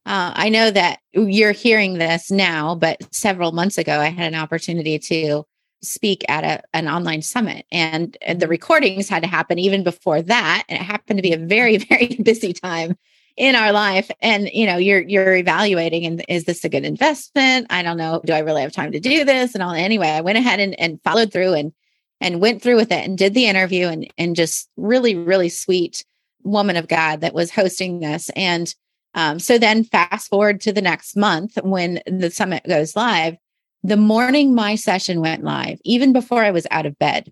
Uh, 0.06 0.32
I 0.36 0.50
know 0.50 0.70
that 0.70 1.00
you're 1.14 1.54
hearing 1.54 1.98
this 1.98 2.30
now, 2.30 2.76
but 2.76 2.98
several 3.14 3.54
months 3.54 3.78
ago, 3.78 4.00
I 4.00 4.10
had 4.10 4.34
an 4.34 4.40
opportunity 4.40 5.00
to 5.00 5.46
speak 5.84 6.24
at 6.30 6.43
a, 6.43 6.63
an 6.74 6.88
online 6.88 7.22
summit 7.22 7.65
and, 7.72 8.17
and 8.22 8.39
the 8.39 8.46
mm-hmm. 8.46 8.52
recordings 8.52 9.10
had 9.10 9.24
to 9.24 9.30
happen 9.30 9.60
even 9.60 9.84
before 9.84 10.22
that 10.22 10.63
and 10.69 10.80
it 10.80 10.84
happened 10.84 11.17
to 11.17 11.24
be 11.24 11.34
a 11.34 11.38
very 11.38 11.78
very 11.89 12.17
busy 12.24 12.54
time 12.54 12.98
in 13.36 13.56
our 13.56 13.72
life 13.72 14.10
and 14.22 14.50
you 14.54 14.65
know 14.65 14.78
you're 14.78 15.02
you're 15.02 15.36
evaluating 15.36 16.06
and 16.06 16.24
is 16.30 16.46
this 16.46 16.63
a 16.63 16.69
good 16.69 16.86
investment 16.86 17.65
i 17.69 17.82
don't 17.82 17.98
know 17.98 18.22
do 18.26 18.34
i 18.34 18.39
really 18.39 18.62
have 18.62 18.72
time 18.72 18.91
to 18.91 19.00
do 19.00 19.26
this 19.26 19.56
and 19.56 19.63
all 19.63 19.74
anyway 19.74 20.10
i 20.10 20.22
went 20.22 20.38
ahead 20.38 20.60
and, 20.60 20.80
and 20.80 21.02
followed 21.04 21.32
through 21.32 21.54
and 21.54 21.74
and 22.22 22.39
went 22.39 22.62
through 22.62 22.76
with 22.76 22.91
it 22.91 23.04
and 23.04 23.17
did 23.17 23.34
the 23.34 23.48
interview 23.48 23.88
and 23.88 24.12
and 24.17 24.36
just 24.36 24.69
really 24.78 25.15
really 25.15 25.50
sweet 25.50 26.06
woman 26.43 26.76
of 26.78 26.88
god 26.88 27.22
that 27.22 27.34
was 27.34 27.52
hosting 27.52 28.00
this 28.00 28.30
and 28.36 28.76
Um, 29.15 29.39
so 29.39 29.58
then 29.58 29.84
fast 29.84 30.30
forward 30.30 30.62
to 30.62 30.74
the 30.74 30.82
next 30.82 31.15
month 31.15 31.58
when 31.63 32.02
the 32.08 32.32
summit 32.32 32.63
goes 32.67 32.96
live. 32.96 33.36
The 33.84 33.98
morning 33.98 34.56
my 34.56 34.76
session 34.76 35.19
went 35.19 35.43
live, 35.43 35.80
even 35.84 36.13
before 36.13 36.43
I 36.43 36.52
was 36.52 36.65
out 36.72 36.86
of 36.86 36.98
bed, 36.98 37.32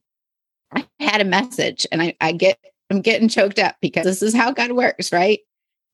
I 0.73 0.85
had 0.99 1.21
a 1.21 1.25
message 1.25 1.87
and 1.91 2.01
I, 2.01 2.15
I 2.19 2.33
get, 2.33 2.59
I'm 2.89 3.01
getting 3.01 3.29
choked 3.29 3.59
up 3.59 3.77
because 3.81 4.05
this 4.05 4.21
is 4.21 4.35
how 4.35 4.51
God 4.51 4.73
works, 4.73 5.11
right? 5.11 5.39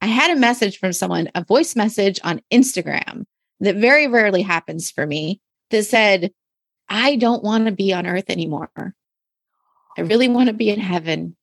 I 0.02 0.08
had 0.08 0.32
a 0.32 0.40
message 0.40 0.80
from 0.80 0.94
someone, 0.94 1.30
a 1.36 1.44
voice 1.44 1.76
message 1.76 2.20
on 2.24 2.42
Instagram 2.52 3.26
that 3.60 3.76
very 3.76 4.08
rarely 4.08 4.42
happens 4.42 4.90
for 4.90 5.06
me 5.06 5.42
that 5.70 5.84
said, 5.84 6.32
I 6.90 7.18
don't 7.18 7.44
want 7.44 7.66
to 7.66 7.72
be 7.72 7.94
on 7.94 8.08
earth 8.08 8.30
anymore. 8.30 8.72
I 9.98 10.02
really 10.02 10.28
want 10.28 10.48
to 10.48 10.54
be 10.54 10.70
in 10.70 10.80
heaven. 10.80 11.36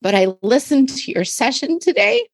But 0.00 0.14
I 0.14 0.34
listened 0.42 0.88
to 0.90 1.12
your 1.12 1.24
session 1.24 1.78
today 1.78 2.26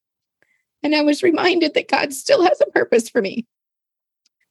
and 0.83 0.95
I 0.95 1.03
was 1.03 1.23
reminded 1.23 1.75
that 1.75 1.89
God 1.89 2.13
still 2.13 2.43
has 2.43 2.61
a 2.61 2.71
purpose 2.71 3.09
for 3.09 3.21
me. 3.21 3.47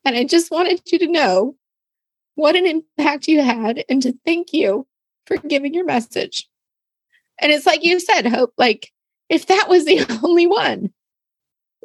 And 0.08 0.16
I 0.16 0.24
just 0.24 0.52
wanted 0.52 0.82
you 0.90 1.00
to 1.00 1.08
know 1.08 1.58
what 2.36 2.56
an 2.56 2.66
impact 2.66 3.28
you 3.28 3.42
had 3.42 3.84
and 3.90 4.02
to 4.04 4.18
thank 4.24 4.54
you 4.54 4.88
for 5.26 5.36
giving 5.36 5.74
your 5.74 5.84
message. 5.84 6.48
And 7.42 7.52
it's 7.52 7.66
like 7.66 7.84
you 7.84 8.00
said, 8.00 8.26
Hope, 8.26 8.54
like 8.58 8.94
if 9.28 9.48
that 9.48 9.66
was 9.68 9.84
the 9.84 10.06
only 10.24 10.48
one, 10.48 10.94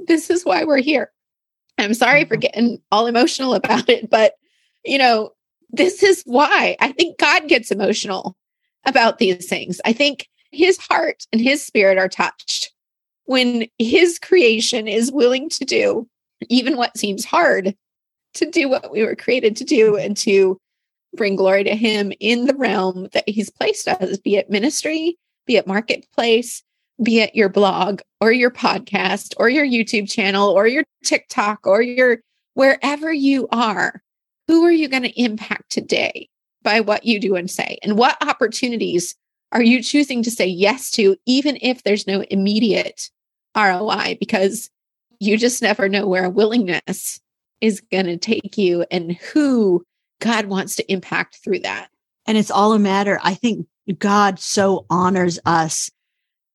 this 0.07 0.31
is 0.31 0.45
why 0.45 0.63
we're 0.63 0.79
here. 0.79 1.11
I'm 1.79 1.95
sorry 1.95 2.25
for 2.25 2.37
mm-hmm. 2.37 2.41
getting 2.43 2.83
all 2.93 3.09
emotional 3.09 3.55
about 3.55 3.89
it, 3.89 4.09
but 4.09 4.35
you 4.85 4.99
know, 4.99 5.31
this 5.71 6.05
is 6.05 6.23
why 6.25 6.77
I 6.79 6.93
think 6.93 7.19
God 7.19 7.49
gets 7.49 7.73
emotional 7.73 8.37
about 8.85 9.19
these 9.19 9.49
things. 9.49 9.81
I 9.85 9.93
think 9.93 10.29
his 10.53 10.79
heart 10.79 11.27
and 11.33 11.41
his 11.41 11.61
spirit 11.67 11.99
are 11.99 12.09
touched 12.09 12.71
when 13.25 13.67
his 13.81 14.21
creation 14.21 14.87
is 14.87 15.11
willing 15.11 15.49
to 15.49 15.65
do 15.65 16.09
even 16.49 16.77
what 16.77 16.97
seems 16.97 17.25
hard 17.25 17.75
to 18.35 18.51
do 18.51 18.69
what 18.69 18.91
we 18.91 19.05
were 19.05 19.17
created 19.17 19.57
to 19.57 19.65
do 19.65 19.97
and 19.97 20.17
to 20.19 20.59
bring 21.15 21.37
glory 21.37 21.65
to 21.65 21.75
him 21.75 22.13
in 22.21 22.47
the 22.47 22.55
realm 22.55 23.09
that 23.13 23.29
he's 23.29 23.51
placed 23.51 23.89
us, 23.89 24.19
be 24.19 24.37
it 24.37 24.51
ministry, 24.51 25.19
be 25.47 25.57
it 25.57 25.67
marketplace, 25.67 26.63
be 27.03 27.21
it 27.21 27.35
your 27.35 27.49
blog 27.49 28.01
or 28.21 28.33
your 28.33 28.51
podcast 28.51 29.35
or 29.37 29.49
your 29.49 29.67
YouTube 29.67 30.11
channel 30.11 30.49
or 30.49 30.67
your 30.67 30.85
TikTok 31.05 31.67
or 31.67 31.83
your 31.83 32.19
wherever 32.55 33.13
you 33.13 33.49
are. 33.51 34.03
Who 34.49 34.65
are 34.65 34.73
you 34.73 34.89
going 34.89 35.03
to 35.05 35.21
impact 35.23 35.71
today 35.71 36.29
by 36.63 36.81
what 36.81 37.05
you 37.05 37.19
do 37.19 37.37
and 37.37 37.51
say? 37.51 37.79
And 37.83 37.97
what 37.97 38.17
opportunities 38.27 39.15
are 39.53 39.63
you 39.63 39.83
choosing 39.83 40.23
to 40.23 40.31
say 40.31 40.47
yes 40.47 40.91
to, 40.93 41.17
even 41.27 41.59
if 41.61 41.83
there's 41.83 42.07
no 42.07 42.23
immediate 42.31 43.11
ROI? 43.57 44.17
Because 44.19 44.71
you 45.19 45.37
just 45.37 45.63
never 45.63 45.89
know 45.89 46.07
where 46.07 46.25
a 46.25 46.31
willingness 46.31 47.21
is 47.63 47.81
going 47.81 48.07
to 48.07 48.19
take 48.19 48.59
you 48.59 48.85
and 48.91 49.13
who 49.13 49.87
God 50.21 50.47
wants 50.47 50.77
to 50.77 50.93
impact 50.93 51.39
through 51.43 51.61
that. 51.61 51.89
And 52.27 52.37
it's 52.37 52.51
all 52.51 52.75
a 52.75 52.79
matter. 52.79 53.19
I 53.23 53.35
think 53.35 53.67
God 53.99 54.39
so 54.39 54.85
honors 54.91 55.39
us 55.47 55.91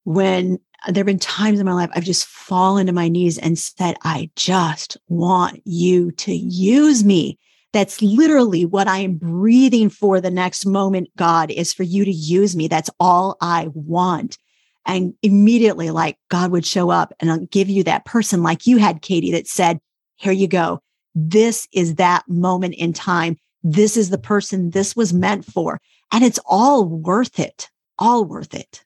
when 0.04 0.60
there 0.88 1.02
have 1.02 1.08
been 1.08 1.18
times 1.20 1.60
in 1.60 1.66
my 1.66 1.74
life 1.74 1.90
I've 1.94 2.04
just 2.04 2.28
fallen 2.28 2.86
to 2.86 2.94
my 2.94 3.08
knees 3.08 3.38
and 3.38 3.58
said, 3.58 3.98
I 4.04 4.30
just 4.36 4.98
want 5.08 5.62
you 5.66 6.12
to 6.12 6.34
use 6.34 7.04
me. 7.04 7.40
That's 7.74 8.02
literally 8.02 8.66
what 8.66 8.88
I 8.88 9.00
am 9.00 9.16
breathing 9.16 9.90
for 9.90 10.22
the 10.22 10.32
next 10.32 10.66
moment, 10.66 11.10
God, 11.18 11.52
is 11.52 11.74
for 11.74 11.84
you 11.84 12.06
to 12.06 12.12
use 12.12 12.56
me. 12.56 12.68
That's 12.68 12.90
all 13.00 13.38
I 13.42 13.68
want. 13.74 14.38
And 14.86 15.14
immediately, 15.22 15.90
like 15.90 16.18
God 16.30 16.52
would 16.52 16.66
show 16.66 16.90
up 16.90 17.14
and 17.20 17.30
I'll 17.30 17.46
give 17.48 17.70
you 17.70 17.84
that 17.84 18.06
person 18.06 18.44
like 18.44 18.68
you 18.68 18.78
had, 18.78 19.02
Katie, 19.02 19.34
that 19.34 19.48
said, 19.48 19.80
Here 20.16 20.32
you 20.32 20.48
go. 20.48 20.82
This 21.20 21.68
is 21.74 21.96
that 21.96 22.30
moment 22.30 22.76
in 22.76 22.94
time. 22.94 23.38
This 23.64 23.98
is 23.98 24.12
the 24.12 24.20
person 24.20 24.70
this 24.70 24.96
was 24.96 25.14
meant 25.14 25.46
for. 25.46 25.80
And 26.12 26.24
it's 26.24 26.40
all 26.46 26.86
worth 26.86 27.40
it, 27.40 27.72
all 27.98 28.24
worth 28.24 28.54
it. 28.54 28.84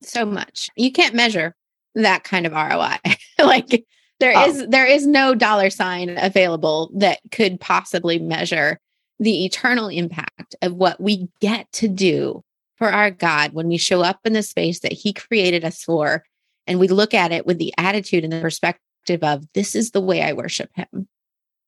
So 0.00 0.24
much. 0.24 0.70
You 0.76 0.92
can't 0.92 1.12
measure 1.12 1.56
that 1.96 2.22
kind 2.22 2.46
of 2.46 2.52
ROI. 2.52 2.98
like 3.44 3.84
there 4.20 4.32
oh. 4.36 4.48
is 4.48 4.68
there 4.68 4.86
is 4.86 5.08
no 5.08 5.34
dollar 5.34 5.70
sign 5.70 6.16
available 6.18 6.92
that 6.94 7.18
could 7.32 7.58
possibly 7.58 8.20
measure 8.20 8.78
the 9.18 9.44
eternal 9.44 9.88
impact 9.88 10.54
of 10.62 10.74
what 10.74 11.00
we 11.00 11.28
get 11.40 11.70
to 11.72 11.88
do 11.88 12.44
for 12.76 12.90
our 12.92 13.10
God 13.10 13.54
when 13.54 13.66
we 13.66 13.76
show 13.76 14.02
up 14.02 14.20
in 14.24 14.34
the 14.34 14.44
space 14.44 14.78
that 14.80 14.92
He 14.92 15.12
created 15.12 15.64
us 15.64 15.82
for. 15.82 16.22
And 16.68 16.78
we 16.78 16.86
look 16.86 17.12
at 17.12 17.32
it 17.32 17.44
with 17.44 17.58
the 17.58 17.74
attitude 17.76 18.22
and 18.22 18.32
the 18.32 18.40
perspective 18.40 19.24
of 19.24 19.44
this 19.52 19.74
is 19.74 19.90
the 19.90 20.00
way 20.00 20.22
I 20.22 20.32
worship 20.32 20.70
Him. 20.76 21.08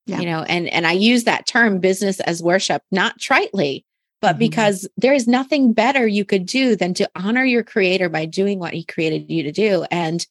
Yeah. 0.07 0.21
You 0.21 0.27
know, 0.27 0.43
and 0.43 0.69
and 0.69 0.87
I 0.87 0.93
use 0.93 1.25
that 1.25 1.47
term 1.47 1.79
business 1.79 2.21
as 2.21 2.43
worship, 2.43 2.83
not 2.91 3.19
tritely, 3.19 3.85
but 4.21 4.33
mm-hmm. 4.33 4.39
because 4.39 4.89
there 4.97 5.15
is 5.15 5.27
nothing 5.27 5.73
better 5.73 6.07
you 6.07 6.25
could 6.25 6.47
do 6.47 6.77
than 6.77 6.95
to 6.95 7.11
honor 7.15 7.45
your 7.45 7.63
creator 7.63 8.09
by 8.09 8.27
doing 8.27 8.59
what 8.59 8.75
he 8.75 8.85
created 8.85 9.31
you 9.31 9.43
to 9.43 9.53
do. 9.53 9.87
And 9.91 10.27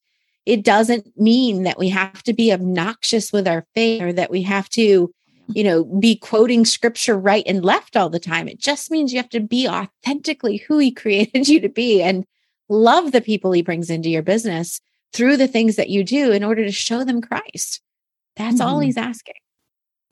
it 0.45 0.63
doesn't 0.63 1.17
mean 1.17 1.63
that 1.63 1.79
we 1.79 1.89
have 1.89 2.21
to 2.23 2.33
be 2.33 2.51
obnoxious 2.51 3.31
with 3.31 3.47
our 3.47 3.65
faith 3.73 4.01
or 4.01 4.13
that 4.13 4.31
we 4.31 4.41
have 4.41 4.69
to 4.69 5.13
you 5.47 5.63
know 5.63 5.83
be 5.83 6.15
quoting 6.15 6.65
scripture 6.65 7.17
right 7.17 7.43
and 7.45 7.65
left 7.65 7.97
all 7.97 8.09
the 8.09 8.19
time 8.19 8.47
it 8.47 8.59
just 8.59 8.89
means 8.89 9.11
you 9.11 9.19
have 9.19 9.29
to 9.29 9.41
be 9.41 9.67
authentically 9.67 10.57
who 10.57 10.77
he 10.77 10.91
created 11.03 11.47
you 11.47 11.59
to 11.59 11.69
be 11.69 12.01
and 12.01 12.25
love 12.69 13.11
the 13.11 13.21
people 13.21 13.51
he 13.51 13.61
brings 13.61 13.89
into 13.89 14.09
your 14.09 14.21
business 14.21 14.79
through 15.11 15.35
the 15.35 15.47
things 15.47 15.75
that 15.75 15.89
you 15.89 16.03
do 16.03 16.31
in 16.31 16.43
order 16.43 16.63
to 16.63 16.71
show 16.71 17.03
them 17.03 17.21
christ 17.21 17.81
that's 18.37 18.59
mm-hmm. 18.59 18.67
all 18.67 18.79
he's 18.79 18.97
asking 18.97 19.35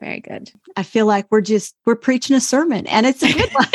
very 0.02 0.20
good 0.20 0.52
i 0.76 0.84
feel 0.84 1.06
like 1.06 1.26
we're 1.32 1.40
just 1.40 1.76
we're 1.86 1.96
preaching 1.96 2.36
a 2.36 2.42
sermon 2.42 2.86
and 2.88 3.06
it's 3.06 3.24
a 3.24 3.32
good 3.32 3.50
one 3.54 3.66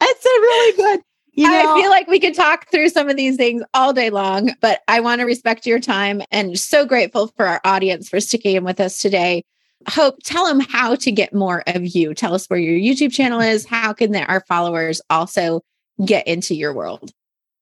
it's 0.00 0.26
a 0.26 0.40
really 0.40 0.76
good 0.76 1.02
you 1.34 1.48
know, 1.48 1.76
I 1.76 1.80
feel 1.80 1.90
like 1.90 2.08
we 2.08 2.20
could 2.20 2.34
talk 2.34 2.70
through 2.70 2.90
some 2.90 3.08
of 3.08 3.16
these 3.16 3.36
things 3.36 3.62
all 3.72 3.94
day 3.94 4.10
long, 4.10 4.50
but 4.60 4.82
I 4.86 5.00
want 5.00 5.20
to 5.20 5.24
respect 5.24 5.64
your 5.64 5.80
time 5.80 6.20
and 6.30 6.58
so 6.58 6.84
grateful 6.84 7.28
for 7.28 7.46
our 7.46 7.60
audience 7.64 8.10
for 8.10 8.20
sticking 8.20 8.56
in 8.56 8.64
with 8.64 8.80
us 8.80 9.00
today. 9.00 9.42
Hope, 9.88 10.18
tell 10.22 10.46
them 10.46 10.60
how 10.60 10.94
to 10.96 11.10
get 11.10 11.34
more 11.34 11.62
of 11.66 11.86
you. 11.86 12.12
Tell 12.12 12.34
us 12.34 12.46
where 12.46 12.58
your 12.58 12.78
YouTube 12.78 13.12
channel 13.12 13.40
is. 13.40 13.64
How 13.64 13.94
can 13.94 14.14
our 14.14 14.40
followers 14.46 15.00
also 15.08 15.62
get 16.04 16.26
into 16.26 16.54
your 16.54 16.74
world? 16.74 17.12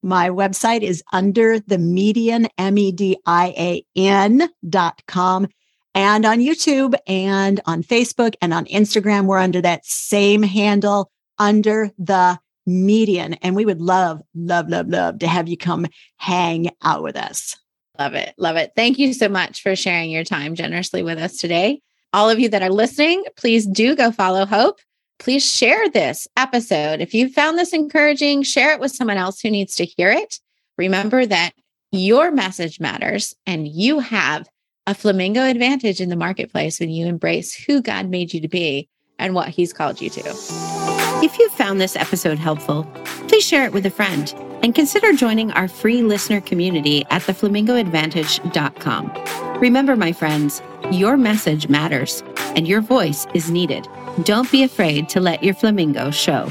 My 0.02 0.30
website 0.30 0.82
is 0.82 1.04
under 1.12 1.60
the 1.60 1.78
median, 1.78 2.48
M 2.58 2.76
E 2.76 2.90
D 2.90 3.18
I 3.24 3.54
A 3.56 3.84
N 3.94 4.50
dot 4.68 5.00
com. 5.06 5.46
And 5.94 6.24
on 6.24 6.38
YouTube 6.38 6.94
and 7.06 7.60
on 7.66 7.82
Facebook 7.82 8.34
and 8.40 8.54
on 8.54 8.66
Instagram, 8.66 9.26
we're 9.26 9.38
under 9.38 9.60
that 9.60 9.84
same 9.84 10.42
handle, 10.42 11.10
under 11.38 11.90
the 11.98 12.38
median. 12.66 13.34
And 13.34 13.56
we 13.56 13.64
would 13.64 13.80
love, 13.80 14.22
love, 14.34 14.68
love, 14.68 14.88
love 14.88 15.18
to 15.20 15.26
have 15.26 15.48
you 15.48 15.56
come 15.56 15.86
hang 16.16 16.70
out 16.82 17.02
with 17.02 17.16
us. 17.16 17.56
Love 17.98 18.14
it. 18.14 18.34
Love 18.38 18.56
it. 18.56 18.72
Thank 18.76 18.98
you 18.98 19.12
so 19.12 19.28
much 19.28 19.62
for 19.62 19.76
sharing 19.76 20.10
your 20.10 20.24
time 20.24 20.54
generously 20.54 21.02
with 21.02 21.18
us 21.18 21.36
today. 21.36 21.82
All 22.12 22.30
of 22.30 22.38
you 22.38 22.48
that 22.48 22.62
are 22.62 22.70
listening, 22.70 23.24
please 23.36 23.66
do 23.66 23.94
go 23.94 24.10
follow 24.10 24.46
Hope. 24.46 24.78
Please 25.18 25.44
share 25.44 25.88
this 25.90 26.26
episode. 26.36 27.00
If 27.00 27.12
you 27.12 27.28
found 27.28 27.58
this 27.58 27.74
encouraging, 27.74 28.42
share 28.42 28.72
it 28.72 28.80
with 28.80 28.92
someone 28.92 29.18
else 29.18 29.40
who 29.40 29.50
needs 29.50 29.74
to 29.76 29.84
hear 29.84 30.10
it. 30.10 30.40
Remember 30.78 31.26
that 31.26 31.52
your 31.92 32.30
message 32.30 32.80
matters 32.80 33.34
and 33.46 33.68
you 33.68 33.98
have 33.98 34.48
a 34.86 34.94
flamingo 34.94 35.44
advantage 35.44 36.00
in 36.00 36.08
the 36.08 36.16
marketplace 36.16 36.80
when 36.80 36.90
you 36.90 37.06
embrace 37.06 37.54
who 37.54 37.82
God 37.82 38.08
made 38.08 38.34
you 38.34 38.40
to 38.40 38.48
be 38.48 38.88
and 39.18 39.34
what 39.34 39.48
He's 39.48 39.72
called 39.72 40.00
you 40.00 40.10
to. 40.10 40.22
If 41.22 41.38
you 41.38 41.48
found 41.50 41.80
this 41.80 41.96
episode 41.96 42.38
helpful, 42.38 42.84
please 43.28 43.44
share 43.44 43.64
it 43.64 43.72
with 43.72 43.86
a 43.86 43.90
friend 43.90 44.32
and 44.62 44.74
consider 44.74 45.12
joining 45.12 45.52
our 45.52 45.68
free 45.68 46.02
listener 46.02 46.40
community 46.40 47.04
at 47.10 47.22
theflamingoadvantage.com. 47.22 49.60
Remember, 49.60 49.96
my 49.96 50.12
friends, 50.12 50.62
your 50.90 51.16
message 51.16 51.68
matters 51.68 52.22
and 52.56 52.66
your 52.66 52.80
voice 52.80 53.26
is 53.34 53.50
needed. 53.50 53.86
Don't 54.24 54.50
be 54.50 54.62
afraid 54.62 55.08
to 55.10 55.20
let 55.20 55.44
your 55.44 55.54
flamingo 55.54 56.10
show. 56.10 56.50